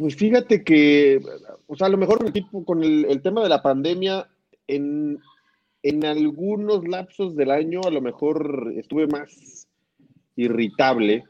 Pues 0.00 0.16
fíjate 0.16 0.64
que, 0.64 1.20
o 1.66 1.76
sea, 1.76 1.88
a 1.88 1.90
lo 1.90 1.98
mejor 1.98 2.24
el 2.24 2.32
tipo 2.32 2.64
con 2.64 2.82
el, 2.82 3.04
el 3.04 3.20
tema 3.20 3.42
de 3.42 3.50
la 3.50 3.60
pandemia, 3.60 4.28
en, 4.66 5.18
en 5.82 6.04
algunos 6.06 6.88
lapsos 6.88 7.36
del 7.36 7.50
año 7.50 7.82
a 7.84 7.90
lo 7.90 8.00
mejor 8.00 8.72
estuve 8.76 9.06
más 9.08 9.68
irritable. 10.36 11.24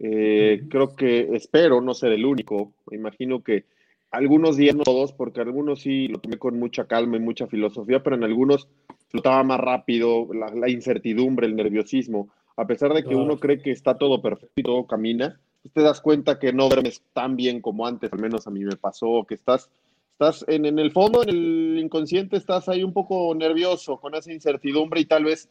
Eh, 0.00 0.64
creo 0.68 0.96
que 0.96 1.36
espero 1.36 1.80
no 1.80 1.94
ser 1.94 2.10
el 2.10 2.24
único. 2.24 2.72
Me 2.90 2.96
imagino 2.96 3.44
que 3.44 3.64
algunos 4.10 4.56
días, 4.56 4.74
no 4.74 4.82
todos, 4.82 5.12
porque 5.12 5.40
algunos 5.40 5.82
sí 5.82 6.08
lo 6.08 6.18
tomé 6.18 6.36
con 6.36 6.58
mucha 6.58 6.88
calma 6.88 7.18
y 7.18 7.20
mucha 7.20 7.46
filosofía, 7.46 8.02
pero 8.02 8.16
en 8.16 8.24
algunos 8.24 8.66
flotaba 9.08 9.44
más 9.44 9.60
rápido, 9.60 10.26
la, 10.34 10.52
la 10.52 10.68
incertidumbre, 10.68 11.46
el 11.46 11.54
nerviosismo. 11.54 12.28
A 12.56 12.66
pesar 12.66 12.92
de 12.92 13.04
que 13.04 13.14
uno 13.14 13.38
cree 13.38 13.62
que 13.62 13.70
está 13.70 13.96
todo 13.96 14.20
perfecto 14.20 14.54
y 14.56 14.64
todo 14.64 14.84
camina, 14.88 15.38
te 15.68 15.82
das 15.82 16.00
cuenta 16.00 16.38
que 16.38 16.52
no 16.52 16.68
duermes 16.68 17.02
tan 17.12 17.36
bien 17.36 17.60
como 17.60 17.86
antes, 17.86 18.12
al 18.12 18.18
menos 18.18 18.46
a 18.46 18.50
mí 18.50 18.64
me 18.64 18.76
pasó, 18.76 19.24
que 19.28 19.34
estás, 19.34 19.70
estás 20.12 20.44
en, 20.48 20.66
en 20.66 20.78
el 20.78 20.92
fondo, 20.92 21.22
en 21.22 21.28
el 21.28 21.78
inconsciente, 21.78 22.36
estás 22.36 22.68
ahí 22.68 22.82
un 22.82 22.92
poco 22.92 23.34
nervioso, 23.34 23.98
con 23.98 24.14
esa 24.14 24.32
incertidumbre 24.32 25.00
y 25.00 25.06
tal 25.06 25.24
vez 25.24 25.48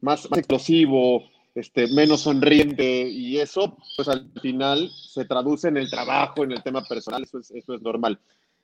más, 0.00 0.26
explosivo, 0.26 1.24
este, 1.54 1.86
menos 1.88 2.22
sonriente, 2.22 3.08
y 3.08 3.38
eso, 3.38 3.76
pues 3.96 4.08
al 4.08 4.30
final 4.40 4.90
se 4.90 5.24
traduce 5.24 5.68
en 5.68 5.76
el 5.76 5.90
trabajo, 5.90 6.44
en 6.44 6.52
el 6.52 6.62
tema 6.62 6.82
personal, 6.84 7.22
eso 7.22 7.38
es, 7.38 7.50
eso 7.52 7.74
es 7.74 7.82
normal. 7.82 8.18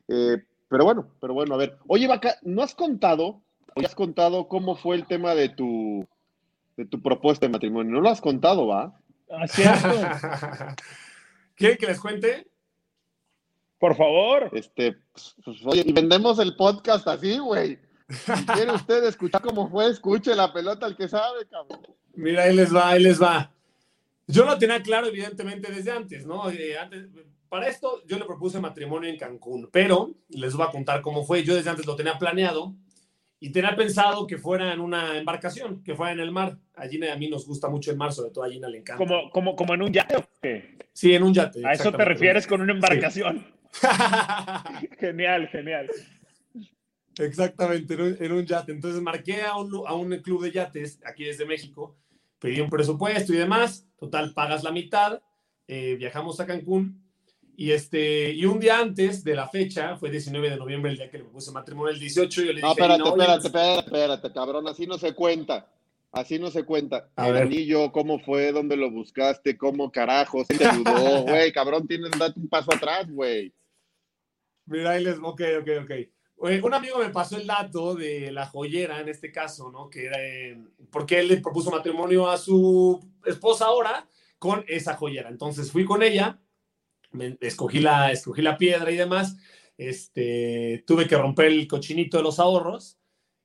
Eh, 0.09 0.39
pero 0.69 0.85
bueno, 0.85 1.07
pero 1.21 1.35
bueno, 1.35 1.55
a 1.55 1.59
ver. 1.59 1.79
Oye, 1.87 2.07
Vaca, 2.07 2.37
¿no 2.43 2.63
has 2.63 2.75
contado, 2.75 3.41
has 3.77 3.95
contado 3.95 4.49
cómo 4.49 4.77
fue 4.77 4.97
el 4.97 5.07
tema 5.07 5.35
de 5.35 5.49
tu, 5.49 6.07
de 6.77 6.85
tu 6.85 7.03
propuesta 7.03 7.47
de 7.47 7.53
matrimonio? 7.53 7.93
No 7.93 8.01
lo 8.01 8.09
has 8.09 8.21
contado, 8.21 8.67
¿va? 8.67 9.01
Así 9.31 9.63
es. 9.63 9.83
¿Quieren 11.55 11.79
que 11.79 11.87
les 11.87 12.01
cuente? 12.01 12.51
Por 13.79 13.97
favor. 13.97 14.51
Este, 14.53 14.93
pues, 15.13 15.35
pues, 15.45 15.59
oye, 15.65 15.85
y 15.87 15.93
vendemos 15.93 16.39
el 16.39 16.57
podcast 16.57 17.07
así, 17.09 17.39
güey. 17.39 17.79
Si 18.09 18.33
quiere 18.47 18.73
usted 18.73 19.05
escuchar 19.05 19.41
cómo 19.41 19.69
fue, 19.71 19.89
escuche 19.89 20.35
la 20.35 20.53
pelota 20.53 20.87
al 20.87 20.97
que 20.97 21.09
sabe, 21.09 21.47
cabrón. 21.47 21.81
Mira, 22.15 22.43
ahí 22.43 22.55
les 22.55 22.75
va, 22.75 22.91
ahí 22.91 23.03
les 23.03 23.23
va. 23.23 23.53
Yo 24.27 24.45
lo 24.45 24.59
tenía 24.59 24.83
claro, 24.83 25.07
evidentemente, 25.07 25.73
desde 25.73 25.93
antes, 25.93 26.27
¿no? 26.27 26.51
Eh, 26.51 26.79
antes, 26.79 27.07
para 27.49 27.69
esto, 27.69 28.03
yo 28.07 28.19
le 28.19 28.25
propuse 28.25 28.61
matrimonio 28.61 29.11
en 29.11 29.19
Cancún, 29.19 29.69
pero 29.73 30.15
les 30.29 30.55
voy 30.55 30.67
a 30.67 30.71
contar 30.71 31.01
cómo 31.01 31.25
fue. 31.25 31.43
Yo 31.43 31.55
desde 31.55 31.71
antes 31.71 31.87
lo 31.87 31.97
tenía 31.97 32.19
planeado 32.19 32.75
y 33.43 33.51
tenía 33.51 33.75
pensado 33.75 34.27
que 34.27 34.37
fuera 34.37 34.73
en 34.73 34.81
una 34.81 35.17
embarcación, 35.17 35.83
que 35.83 35.95
fuera 35.95 36.13
en 36.13 36.21
el 36.21 36.31
mar. 36.31 36.59
A 36.75 36.87
Gina 36.87 37.07
y 37.07 37.09
a 37.09 37.17
mí 37.17 37.29
nos 37.29 37.47
gusta 37.47 37.69
mucho 37.71 37.91
el 37.91 37.97
mar, 37.97 38.13
sobre 38.13 38.31
todo 38.31 38.45
a 38.45 38.51
Gina 38.51 38.69
le 38.69 38.79
encanta. 38.79 39.03
Como, 39.03 39.31
como, 39.31 39.57
como 39.57 39.75
en 39.75 39.83
un 39.83 39.93
yate. 39.93 40.17
¿o 40.17 40.29
qué? 40.43 40.77
Sí, 40.93 41.15
en 41.15 41.23
un 41.23 41.33
yate. 41.33 41.67
A 41.67 41.73
eso 41.73 41.91
te 41.91 42.05
refieres 42.05 42.47
con 42.47 42.61
una 42.61 42.73
embarcación. 42.73 43.47
genial, 44.99 45.49
genial. 45.49 45.91
Exactamente, 47.19 47.95
en 47.95 48.01
un, 48.01 48.17
en 48.21 48.33
un 48.33 48.45
yate. 48.45 48.73
Entonces 48.73 49.01
marqué 49.01 49.41
a 49.41 49.57
un, 49.57 49.87
a 49.87 49.95
un 49.95 50.15
club 50.19 50.43
de 50.43 50.53
yates 50.53 51.01
aquí 51.05 51.25
desde 51.25 51.47
México, 51.47 51.97
pedí 52.39 52.61
un 52.61 52.69
presupuesto 52.69 53.33
y 53.33 53.37
demás. 53.37 53.87
Total, 53.97 54.35
pagas 54.35 54.63
la 54.63 54.71
mitad, 54.71 55.23
eh, 55.67 55.97
viajamos 55.99 56.41
a 56.41 56.47
Cancún. 56.47 57.10
Y, 57.61 57.73
este, 57.73 58.33
y 58.33 58.47
un 58.47 58.59
día 58.59 58.79
antes 58.79 59.23
de 59.23 59.35
la 59.35 59.47
fecha, 59.47 59.95
fue 59.99 60.09
19 60.11 60.49
de 60.49 60.57
noviembre, 60.57 60.93
el 60.93 60.97
día 60.97 61.11
que 61.11 61.19
le 61.19 61.25
propuse 61.25 61.53
matrimonio, 61.53 61.93
el 61.93 62.01
18, 62.01 62.41
yo 62.41 62.47
le 62.47 62.53
dije... 62.55 62.63
No, 62.63 62.71
espérate, 62.71 62.99
"No, 63.01 63.09
espérate, 63.11 63.47
espérate, 63.49 63.81
espérate, 63.81 64.33
cabrón, 64.33 64.67
así 64.67 64.87
no 64.87 64.97
se 64.97 65.15
cuenta. 65.15 65.71
Así 66.11 66.39
no 66.39 66.51
se 66.51 66.65
cuenta. 66.65 67.11
A 67.17 67.27
el 67.27 67.35
ver. 67.35 67.43
anillo, 67.43 67.93
cómo 67.93 68.19
fue, 68.19 68.51
dónde 68.53 68.79
lo 68.79 68.91
buscaste, 68.91 69.59
cómo 69.59 69.93
carajos, 69.93 70.49
te 70.49 70.65
ayudó, 70.65 71.21
güey, 71.29 71.53
cabrón, 71.53 71.87
tienes 71.87 72.13
date 72.13 72.41
un 72.41 72.49
paso 72.49 72.73
atrás, 72.75 73.11
güey. 73.11 73.53
Mira, 74.65 74.93
ahí 74.93 75.05
les... 75.05 75.19
Ok, 75.19 75.43
ok, 75.61 75.69
ok. 75.85 76.63
Un 76.65 76.73
amigo 76.73 76.97
me 76.97 77.11
pasó 77.11 77.37
el 77.37 77.47
dato 77.47 77.95
de 77.95 78.33
la 78.33 78.47
joyera, 78.47 79.01
en 79.01 79.11
este 79.11 79.31
caso, 79.31 79.71
¿no? 79.71 79.91
Que 79.91 80.07
era... 80.07 80.17
eh, 80.19 80.59
porque 80.91 81.21
él 81.21 81.29
le 81.29 81.37
propuso 81.37 81.71
matrimonio 81.71 82.27
a 82.31 82.39
su 82.39 82.99
esposa 83.27 83.67
ahora 83.67 84.09
con 84.39 84.65
esa 84.67 84.97
joyera. 84.97 85.29
Entonces 85.29 85.71
fui 85.71 85.85
con 85.85 86.03
ella, 86.03 86.41
me- 87.13 87.37
escogí, 87.41 87.81
la, 87.81 88.13
escogí 88.13 88.43
la 88.43 88.57
piedra 88.59 88.91
y 88.91 88.97
demás. 88.97 89.37
Este, 89.95 90.85
tuve 90.87 91.07
que 91.09 91.17
romper 91.17 91.47
el 91.47 91.67
cochinito 91.67 92.17
de 92.19 92.23
los 92.23 92.39
ahorros 92.39 92.99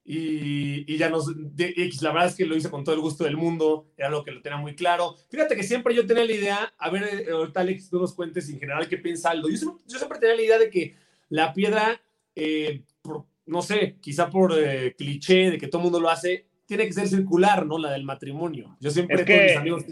y, 0.03 0.91
y 0.91 0.97
ya 0.97 1.09
nos... 1.09 1.27
de- 1.55 1.73
X, 1.75 2.01
la 2.01 2.11
verdad 2.11 2.27
es 2.29 2.35
que 2.35 2.45
lo 2.45 2.55
hice 2.55 2.69
con 2.69 2.83
todo 2.83 2.93
el 2.93 3.01
gusto 3.01 3.23
del 3.23 3.37
mundo, 3.37 3.87
era 3.97 4.09
lo 4.09 4.23
que 4.23 4.31
lo 4.31 4.41
tenía 4.41 4.57
muy 4.57 4.75
claro. 4.75 5.15
Fíjate 5.29 5.55
que 5.55 5.63
siempre 5.63 5.95
yo 5.95 6.05
tenía 6.05 6.25
la 6.25 6.31
idea, 6.33 6.73
a 6.77 6.89
ver, 6.89 7.03
eh, 7.05 7.31
ahorita 7.31 7.61
Alex, 7.61 7.89
tú 7.89 7.99
nos 7.99 8.13
cuentes 8.13 8.49
en 8.49 8.59
general 8.59 8.87
qué 8.87 8.97
piensa 8.97 9.31
Aldo. 9.31 9.49
Yo 9.49 9.57
siempre, 9.57 9.83
yo 9.87 9.97
siempre 9.97 10.19
tenía 10.19 10.35
la 10.35 10.41
idea 10.43 10.59
de 10.59 10.69
que 10.69 10.95
la 11.29 11.53
piedra, 11.53 12.01
eh, 12.35 12.83
por- 13.01 13.25
no 13.45 13.61
sé, 13.61 13.97
quizá 14.01 14.29
por 14.29 14.53
eh, 14.57 14.93
cliché 14.97 15.51
de 15.51 15.57
que 15.57 15.67
todo 15.67 15.79
el 15.81 15.83
mundo 15.85 15.99
lo 15.99 16.09
hace, 16.09 16.47
tiene 16.65 16.85
que 16.85 16.93
ser 16.93 17.07
circular, 17.07 17.65
¿no? 17.65 17.77
La 17.77 17.91
del 17.91 18.03
matrimonio. 18.03 18.75
Yo 18.79 18.91
siempre 18.91 19.21
Es 19.21 19.21
mis 19.21 19.27
que 19.27 19.55
amigos... 19.55 19.83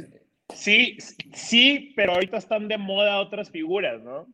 sí, 0.54 0.98
sí, 1.34 1.94
pero 1.96 2.14
ahorita 2.14 2.38
están 2.38 2.68
de 2.68 2.78
moda 2.78 3.20
otras 3.20 3.50
figuras, 3.50 4.02
¿no? 4.04 4.28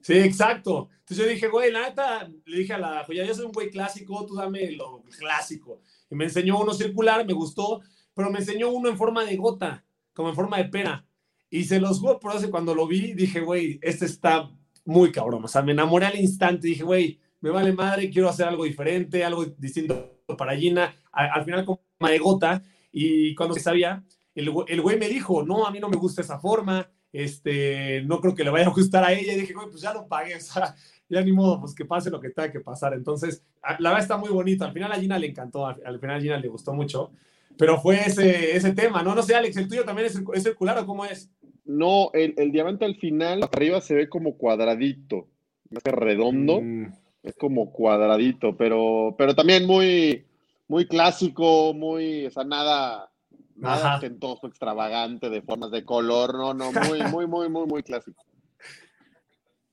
Sí, 0.00 0.14
exacto. 0.14 0.88
Entonces 1.00 1.18
yo 1.18 1.30
dije, 1.32 1.48
güey, 1.48 1.72
la 1.72 1.88
neta, 1.88 2.30
le 2.44 2.58
dije 2.58 2.72
a 2.74 2.78
la 2.78 3.04
joya, 3.04 3.24
yo 3.24 3.34
soy 3.34 3.46
un 3.46 3.52
güey 3.52 3.70
clásico, 3.70 4.24
tú 4.26 4.34
dame 4.36 4.70
lo 4.72 5.02
clásico. 5.18 5.80
Y 6.10 6.14
me 6.14 6.24
enseñó 6.24 6.60
uno 6.60 6.72
circular, 6.72 7.26
me 7.26 7.32
gustó, 7.32 7.80
pero 8.14 8.30
me 8.30 8.38
enseñó 8.38 8.70
uno 8.70 8.88
en 8.88 8.96
forma 8.96 9.24
de 9.24 9.36
gota, 9.36 9.84
como 10.12 10.28
en 10.30 10.34
forma 10.34 10.58
de 10.58 10.64
pera. 10.66 11.04
Y 11.50 11.64
se 11.64 11.80
los 11.80 12.00
juro, 12.00 12.20
por 12.20 12.36
eso 12.36 12.50
cuando 12.50 12.74
lo 12.74 12.86
vi, 12.86 13.12
dije, 13.14 13.40
güey, 13.40 13.78
este 13.82 14.04
está 14.04 14.50
muy 14.84 15.10
cabrón. 15.12 15.44
O 15.44 15.48
sea, 15.48 15.62
me 15.62 15.72
enamoré 15.72 16.06
al 16.06 16.18
instante, 16.18 16.68
dije, 16.68 16.84
güey, 16.84 17.18
me 17.40 17.50
vale 17.50 17.72
madre, 17.72 18.10
quiero 18.10 18.28
hacer 18.28 18.46
algo 18.48 18.64
diferente, 18.64 19.24
algo 19.24 19.44
distinto 19.44 20.20
para 20.36 20.56
Gina. 20.56 20.94
A- 21.12 21.32
al 21.34 21.44
final, 21.44 21.64
como 21.64 21.80
de 22.00 22.18
gota. 22.18 22.62
Y 22.92 23.34
cuando 23.34 23.54
se 23.54 23.60
sabía, 23.60 24.04
el, 24.38 24.50
güey- 24.52 24.66
el 24.68 24.80
güey 24.80 24.98
me 24.98 25.08
dijo, 25.08 25.42
no, 25.42 25.66
a 25.66 25.70
mí 25.70 25.80
no 25.80 25.88
me 25.88 25.96
gusta 25.96 26.20
esa 26.22 26.38
forma, 26.38 26.88
este, 27.12 28.02
no 28.02 28.20
creo 28.20 28.34
que 28.34 28.44
le 28.44 28.50
vaya 28.50 28.66
a 28.66 28.70
gustar 28.70 29.04
a 29.04 29.12
ella. 29.12 29.32
Y 29.32 29.40
dije, 29.40 29.54
güey, 29.54 29.68
pues 29.70 29.82
ya 29.82 29.92
lo 29.92 30.06
pagué, 30.06 30.34
o 30.36 30.40
sea, 30.40 30.74
ya 31.08 31.20
ni 31.22 31.32
modo, 31.32 31.60
pues 31.60 31.74
que 31.74 31.84
pase 31.84 32.10
lo 32.10 32.20
que 32.20 32.30
tenga 32.30 32.52
que 32.52 32.60
pasar. 32.60 32.94
Entonces, 32.94 33.42
la 33.78 33.90
verdad 33.90 34.02
está 34.02 34.16
muy 34.16 34.28
bonito. 34.30 34.64
Al 34.64 34.72
final 34.72 34.92
a 34.92 34.96
Gina 35.00 35.18
le 35.18 35.28
encantó, 35.28 35.66
al, 35.66 35.80
al 35.84 35.98
final 36.00 36.16
a 36.18 36.20
Gina 36.20 36.36
le 36.38 36.48
gustó 36.48 36.72
mucho, 36.74 37.10
pero 37.56 37.80
fue 37.80 37.96
ese, 38.06 38.56
ese 38.56 38.72
tema, 38.72 39.02
¿no? 39.02 39.14
No 39.14 39.22
sé, 39.22 39.34
Alex, 39.34 39.56
¿el 39.56 39.68
tuyo 39.68 39.84
también 39.84 40.06
es 40.06 40.42
circular 40.42 40.78
o 40.78 40.86
cómo 40.86 41.04
es? 41.04 41.30
No, 41.64 42.10
el, 42.14 42.34
el 42.38 42.52
diamante 42.52 42.84
al 42.84 42.94
final, 42.96 43.42
arriba 43.42 43.80
se 43.80 43.94
ve 43.94 44.08
como 44.08 44.36
cuadradito, 44.38 45.28
más 45.70 45.82
que 45.82 45.90
redondo, 45.92 46.60
Mm, 46.62 46.92
es 47.24 47.34
como 47.36 47.72
cuadradito, 47.72 48.56
pero, 48.56 49.14
pero 49.18 49.34
también 49.34 49.66
muy, 49.66 50.24
muy 50.68 50.86
clásico, 50.86 51.74
muy, 51.74 52.26
o 52.26 52.30
sea, 52.30 52.44
nada, 52.44 53.10
nada 53.58 53.94
ostentoso, 53.96 54.46
extravagante, 54.46 55.30
de 55.30 55.42
formas 55.42 55.70
de 55.70 55.84
color, 55.84 56.34
no, 56.34 56.54
no, 56.54 56.72
muy, 56.72 57.02
muy, 57.02 57.26
muy, 57.26 57.48
muy, 57.48 57.66
muy 57.66 57.82
clásico. 57.82 58.24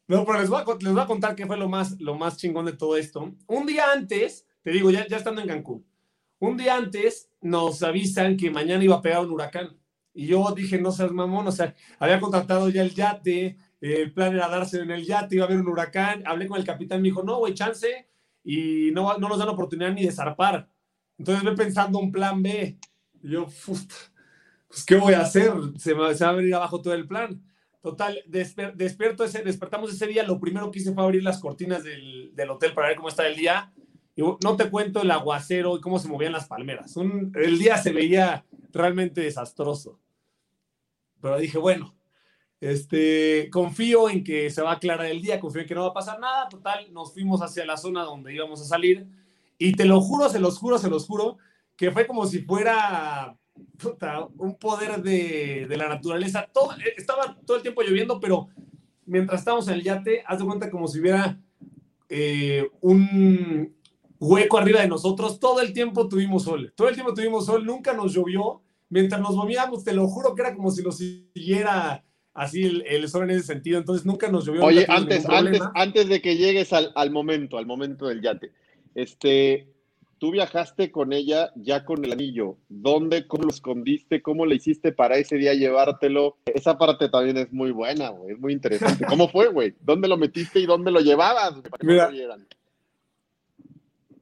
No, 0.07 0.23
pero 0.23 0.39
les 0.39 0.49
voy, 0.49 0.61
a, 0.61 0.65
les 0.83 0.93
voy 0.93 1.01
a 1.01 1.07
contar 1.07 1.35
qué 1.35 1.47
fue 1.47 1.57
lo 1.57 1.67
más, 1.67 1.99
lo 1.99 2.13
más 2.13 2.37
chingón 2.37 2.67
de 2.67 2.73
todo 2.73 2.95
esto. 2.95 3.33
Un 3.47 3.65
día 3.65 3.85
antes, 3.91 4.45
te 4.61 4.69
digo, 4.69 4.91
ya, 4.91 5.07
ya 5.07 5.17
estando 5.17 5.41
en 5.41 5.47
Cancún, 5.47 5.83
un 6.37 6.57
día 6.57 6.75
antes 6.75 7.31
nos 7.41 7.81
avisan 7.81 8.37
que 8.37 8.51
mañana 8.51 8.83
iba 8.83 8.97
a 8.97 9.01
pegar 9.01 9.21
un 9.21 9.31
huracán. 9.31 9.75
Y 10.13 10.27
yo 10.27 10.53
dije, 10.55 10.79
no 10.79 10.91
seas 10.91 11.11
mamón, 11.11 11.47
o 11.47 11.51
sea, 11.51 11.73
había 11.97 12.19
contratado 12.19 12.69
ya 12.69 12.83
el 12.83 12.93
yate, 12.93 13.57
el 13.81 14.13
plan 14.13 14.33
era 14.33 14.47
darse 14.47 14.79
en 14.79 14.91
el 14.91 15.05
yate, 15.05 15.35
iba 15.35 15.45
a 15.45 15.47
haber 15.47 15.59
un 15.59 15.67
huracán. 15.67 16.23
Hablé 16.25 16.47
con 16.47 16.59
el 16.59 16.65
capitán, 16.65 17.01
me 17.01 17.09
dijo, 17.09 17.23
no, 17.23 17.39
güey, 17.39 17.53
chance, 17.53 18.07
y 18.43 18.91
no, 18.91 19.17
no 19.17 19.27
nos 19.27 19.39
dan 19.39 19.49
oportunidad 19.49 19.91
ni 19.91 20.03
de 20.03 20.11
zarpar. 20.11 20.69
Entonces 21.17 21.43
ve 21.43 21.53
pensando 21.53 21.99
un 21.99 22.11
plan 22.11 22.41
B. 22.41 22.77
Y 23.25 23.29
yo, 23.31 23.47
pues, 23.65 24.85
¿qué 24.85 24.95
voy 24.97 25.13
a 25.13 25.21
hacer? 25.21 25.51
Se, 25.77 25.93
va 25.93 26.09
a 26.11 26.31
venir 26.33 26.53
abajo 26.53 26.79
todo 26.79 26.93
el 26.93 27.07
plan. 27.07 27.41
Total, 27.81 28.19
despierto 28.27 29.23
ese, 29.23 29.41
despertamos 29.43 29.91
ese 29.91 30.07
día, 30.07 30.23
lo 30.23 30.39
primero 30.39 30.69
que 30.69 30.79
hice 30.79 30.93
fue 30.93 31.03
abrir 31.03 31.23
las 31.23 31.39
cortinas 31.39 31.83
del, 31.83 32.49
hotel 32.49 32.73
para 32.73 32.89
ver 32.89 32.97
cómo 32.97 33.09
está 33.09 33.27
el 33.27 33.35
día. 33.35 33.73
Y 34.15 34.21
no 34.21 34.55
te 34.55 34.69
cuento 34.69 35.01
el 35.01 35.11
aguacero 35.11 35.75
y 35.75 35.81
cómo 35.81 35.97
se 35.97 36.07
movían 36.07 36.33
las 36.33 36.47
palmeras. 36.47 36.95
El 36.97 37.57
día 37.57 37.77
se 37.77 37.91
veía 37.91 38.45
realmente 38.71 39.21
desastroso. 39.21 39.99
Pero 41.19 41.39
dije, 41.39 41.57
bueno, 41.57 41.95
este, 42.61 43.49
confío 43.51 44.07
en 44.09 44.23
que 44.23 44.51
se 44.51 44.61
va 44.61 44.71
a 44.71 44.75
aclarar 44.75 45.07
el 45.07 45.21
día, 45.21 45.39
confío 45.39 45.63
en 45.63 45.67
que 45.67 45.75
no 45.75 45.81
va 45.81 45.89
a 45.89 45.93
pasar 45.93 46.19
nada. 46.19 46.47
Total, 46.47 46.93
nos 46.93 47.11
fuimos 47.11 47.41
hacia 47.41 47.65
la 47.65 47.77
zona 47.77 48.03
donde 48.03 48.33
íbamos 48.33 48.61
a 48.61 48.65
salir. 48.65 49.07
Y 49.57 49.73
te 49.73 49.85
lo 49.85 49.99
juro, 49.99 50.29
se 50.29 50.39
los 50.39 50.59
juro, 50.59 50.77
se 50.77 50.89
los 50.89 51.07
juro, 51.07 51.37
que 51.75 51.91
fue 51.91 52.07
como 52.07 52.25
si 52.25 52.39
fuera 52.39 53.35
un 54.37 54.57
poder 54.57 55.01
de, 55.01 55.65
de, 55.67 55.77
la 55.77 55.89
naturaleza. 55.89 56.47
Todo, 56.53 56.69
estaba 56.97 57.37
todo 57.45 57.57
el 57.57 57.63
tiempo 57.63 57.81
lloviendo, 57.81 58.19
pero 58.19 58.49
mientras 59.05 59.41
estábamos 59.41 59.67
en 59.67 59.75
el 59.75 59.83
yate, 59.83 60.23
haz 60.25 60.39
de 60.39 60.45
cuenta 60.45 60.69
como 60.69 60.87
si 60.87 60.99
hubiera 60.99 61.39
eh, 62.09 62.69
un 62.81 63.73
hueco 64.19 64.57
arriba 64.57 64.81
de 64.81 64.87
nosotros. 64.87 65.39
Todo 65.39 65.61
el 65.61 65.73
tiempo 65.73 66.07
tuvimos 66.07 66.43
sol. 66.43 66.73
Todo 66.75 66.89
el 66.89 66.95
tiempo 66.95 67.13
tuvimos 67.13 67.45
sol, 67.45 67.65
nunca 67.65 67.93
nos 67.93 68.13
llovió. 68.13 68.61
Mientras 68.89 69.19
nos 69.21 69.35
movíamos, 69.35 69.83
te 69.83 69.93
lo 69.93 70.07
juro 70.07 70.35
que 70.35 70.41
era 70.43 70.55
como 70.55 70.71
si 70.71 70.83
nos 70.83 70.97
siguiera 70.97 72.03
así 72.33 72.63
el, 72.63 72.83
el, 72.85 73.09
sol 73.09 73.23
en 73.23 73.31
ese 73.31 73.47
sentido, 73.47 73.79
entonces 73.79 74.05
nunca 74.05 74.29
nos 74.29 74.45
llovió. 74.45 74.63
Oye, 74.63 74.85
antes, 74.89 75.25
antes, 75.27 75.61
antes 75.73 76.07
de 76.09 76.21
que 76.21 76.35
llegues 76.35 76.73
al, 76.73 76.91
al, 76.95 77.09
momento, 77.09 77.57
al 77.57 77.65
momento 77.65 78.07
del 78.07 78.21
yate, 78.21 78.51
este, 78.93 79.74
tú 80.17 80.31
viajaste 80.31 80.91
con 80.91 81.13
ella 81.13 81.51
ya 81.55 81.85
con 81.85 82.03
el 82.03 82.11
anillo. 82.11 82.57
¿Dónde, 82.69 83.27
cómo 83.27 83.43
lo 83.43 83.49
escondiste? 83.49 84.21
¿Cómo 84.21 84.45
le 84.45 84.55
hiciste 84.55 84.91
para 84.91 85.17
ese 85.17 85.37
día 85.37 85.53
llevártelo? 85.53 86.37
Esa 86.45 86.77
parte 86.77 87.09
también 87.09 87.37
es 87.37 87.51
muy 87.51 87.71
buena, 87.71 88.09
güey, 88.09 88.33
es 88.33 88.39
muy 88.39 88.53
interesante. 88.53 89.05
¿Cómo 89.09 89.27
fue, 89.29 89.47
güey? 89.49 89.75
¿Dónde 89.81 90.07
lo 90.07 90.17
metiste 90.17 90.59
y 90.59 90.65
dónde 90.65 90.91
lo 90.91 90.99
llevabas? 90.99 91.53
Para 91.53 91.77
que 91.79 91.87
Mira, 91.87 92.09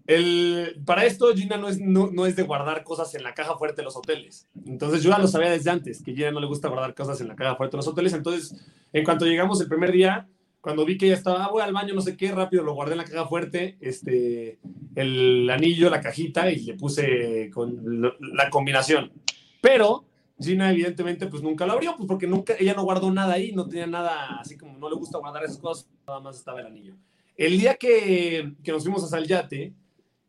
el, 0.06 0.82
para 0.86 1.06
esto, 1.06 1.34
Gina 1.34 1.58
no 1.58 1.70
es, 1.70 1.80
no, 1.80 2.10
no, 2.12 2.26
es 2.26 2.36
de 2.36 2.44
guardar 2.44 2.84
cosas 2.84 3.16
en 3.16 3.24
la 3.24 3.34
caja 3.34 3.56
fuerte 3.58 3.78
de 3.78 3.86
los 3.86 3.96
hoteles. 3.96 4.48
Entonces, 4.66 5.02
yo 5.02 5.10
ya 5.10 5.18
lo 5.18 5.28
sabía 5.28 5.52
desde 5.52 5.70
antes, 5.70 6.04
que 6.04 6.14
Gina 6.14 6.32
no 6.32 6.42
le 6.42 6.48
gusta 6.48 6.68
guardar 6.68 6.94
cosas 6.94 7.22
en 7.22 7.30
la 7.30 7.36
caja 7.36 7.56
fuerte 7.56 7.78
de 7.78 7.78
los 7.78 7.88
hoteles. 7.88 8.14
Entonces, 8.14 8.54
en 8.92 9.06
cuanto 9.06 9.26
llegamos 9.26 9.62
el 9.62 9.70
primer 9.70 9.94
día, 9.94 10.28
cuando 10.64 10.86
vi 10.86 10.98
que 10.98 11.08
ella 11.08 11.16
estaba, 11.16 11.44
ah, 11.44 11.50
voy 11.52 11.62
al 11.62 11.74
baño, 11.74 11.94
no 11.94 12.00
sé 12.00 12.16
qué, 12.16 12.32
rápido 12.32 12.64
lo 12.64 12.74
guardé 12.74 12.94
en 12.94 13.00
la 13.00 13.04
caja 13.04 13.28
fuerte, 13.28 13.76
este, 13.82 14.60
el 14.96 15.50
anillo, 15.50 15.90
la 15.90 16.00
cajita, 16.00 16.50
y 16.50 16.62
le 16.62 16.76
puse 16.76 17.52
con 17.54 18.02
la 18.02 18.50
combinación. 18.50 19.12
Pero 19.60 20.06
Gina, 20.40 20.72
evidentemente, 20.72 21.28
pues 21.28 21.44
nunca 21.44 21.66
lo 21.66 21.74
abrió, 21.74 21.98
pues 21.98 22.08
porque 22.08 22.28
nunca, 22.28 22.54
ella 22.58 22.76
no 22.76 22.84
guardó 22.84 23.12
nada 23.12 23.34
ahí, 23.34 23.52
no 23.52 23.68
tenía 23.68 23.88
nada, 23.88 24.40
así 24.40 24.56
como 24.56 24.78
no 24.78 24.90
le 24.90 24.96
gusta 24.96 25.18
guardar 25.18 25.44
esas 25.44 25.58
cosas, 25.58 25.90
nada 26.08 26.22
más 26.22 26.38
estaba 26.38 26.62
el 26.62 26.68
anillo. 26.68 26.96
El 27.36 27.60
día 27.60 27.76
que, 27.76 28.54
que 28.64 28.72
nos 28.72 28.84
fuimos 28.84 29.04
a 29.04 29.08
Salyate, 29.08 29.74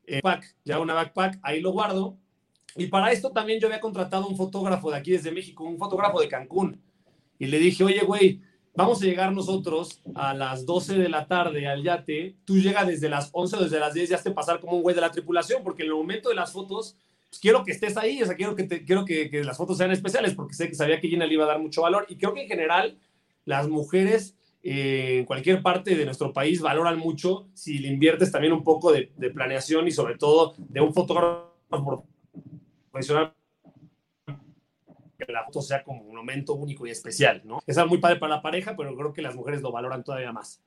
eh, 0.05 0.20
pack, 0.20 0.57
ya 0.64 0.81
una 0.81 0.94
backpack, 0.94 1.38
ahí 1.42 1.61
lo 1.61 1.70
guardo. 1.70 2.18
Y 2.75 2.88
para 2.88 3.12
esto 3.12 3.31
también 3.31 3.61
yo 3.61 3.68
había 3.68 3.79
contratado 3.79 4.27
un 4.27 4.37
fotógrafo 4.37 4.90
de 4.90 4.97
aquí 4.97 5.12
desde 5.12 5.31
México, 5.31 5.62
un 5.62 5.79
fotógrafo 5.79 6.20
de 6.20 6.27
Cancún. 6.27 6.83
Y 7.38 7.47
le 7.47 7.61
dije, 7.61 7.85
oye, 7.85 8.01
güey, 8.01 8.40
vamos 8.75 9.01
a 9.01 9.05
llegar 9.05 9.33
nosotros 9.33 10.01
a 10.15 10.35
las 10.35 10.67
12 10.67 10.99
de 10.99 11.09
la 11.09 11.27
tarde 11.27 11.67
al 11.67 11.83
yate. 11.83 12.37
Tú 12.45 12.57
llegas 12.57 12.87
desde 12.87 13.09
las 13.09 13.31
11 13.33 13.57
o 13.57 13.61
desde 13.65 13.79
las 13.79 13.95
10 13.95 14.11
ya 14.11 14.23
te 14.23 14.31
pasar 14.31 14.61
como 14.61 14.77
un 14.77 14.83
güey 14.83 14.95
de 14.95 15.01
la 15.01 15.11
tripulación, 15.11 15.63
porque 15.63 15.83
en 15.83 15.89
el 15.89 15.95
momento 15.95 16.29
de 16.29 16.35
las 16.35 16.53
fotos, 16.53 16.97
pues 17.29 17.41
quiero 17.41 17.65
que 17.65 17.73
estés 17.73 17.97
ahí, 17.97 18.23
o 18.23 18.27
sea, 18.27 18.37
quiero 18.37 18.55
que, 18.55 18.65
te, 18.65 18.85
quiero 18.85 19.05
que, 19.05 19.31
que 19.31 19.45
las 19.45 19.57
fotos 19.57 19.79
sean 19.79 19.93
especiales, 19.93 20.35
porque 20.35 20.55
sé 20.55 20.69
que 20.69 20.75
sabía 20.75 21.01
que 21.01 21.09
Gina 21.09 21.27
le 21.27 21.35
iba 21.35 21.45
a 21.45 21.49
dar 21.49 21.61
mucho 21.61 21.83
valor. 21.83 22.07
Y 22.09 22.17
creo 22.17 22.35
que 22.35 22.43
en 22.43 22.49
general 22.49 22.99
las 23.45 23.69
mujeres 23.69 24.35
eh, 24.63 25.19
en 25.19 25.25
cualquier 25.27 25.63
parte 25.63 25.95
de 25.95 26.05
nuestro 26.05 26.33
país 26.33 26.61
valoran 26.61 26.99
mucho 26.99 27.47
si 27.55 27.79
le 27.79 27.89
inviertes 27.89 28.33
también 28.33 28.53
un 28.53 28.65
poco 28.65 28.93
de, 28.93 29.13
de 29.17 29.31
planeación 29.31 29.87
y 29.87 29.91
sobre 29.91 30.17
todo 30.17 30.55
de 30.57 30.81
un 30.81 30.95
fotógrafo 30.95 32.07
profesional 32.91 33.35
que 35.25 35.33
la 35.33 35.45
foto 35.45 35.63
sea 35.63 35.83
como 35.83 36.03
un 36.03 36.17
momento 36.17 36.55
único 36.55 36.87
y 36.87 36.91
especial, 36.91 37.43
¿no? 37.45 37.61
Es 37.67 37.79
algo 37.79 37.91
muy 37.91 37.99
padre 37.99 38.17
para 38.17 38.37
la 38.37 38.43
pareja, 38.43 38.75
pero 38.77 38.95
creo 38.97 39.13
que 39.13 39.23
las 39.23 39.35
mujeres 39.35 39.63
lo 39.63 39.73
valoran 39.73 40.05
todavía 40.05 40.33
más. 40.33 40.63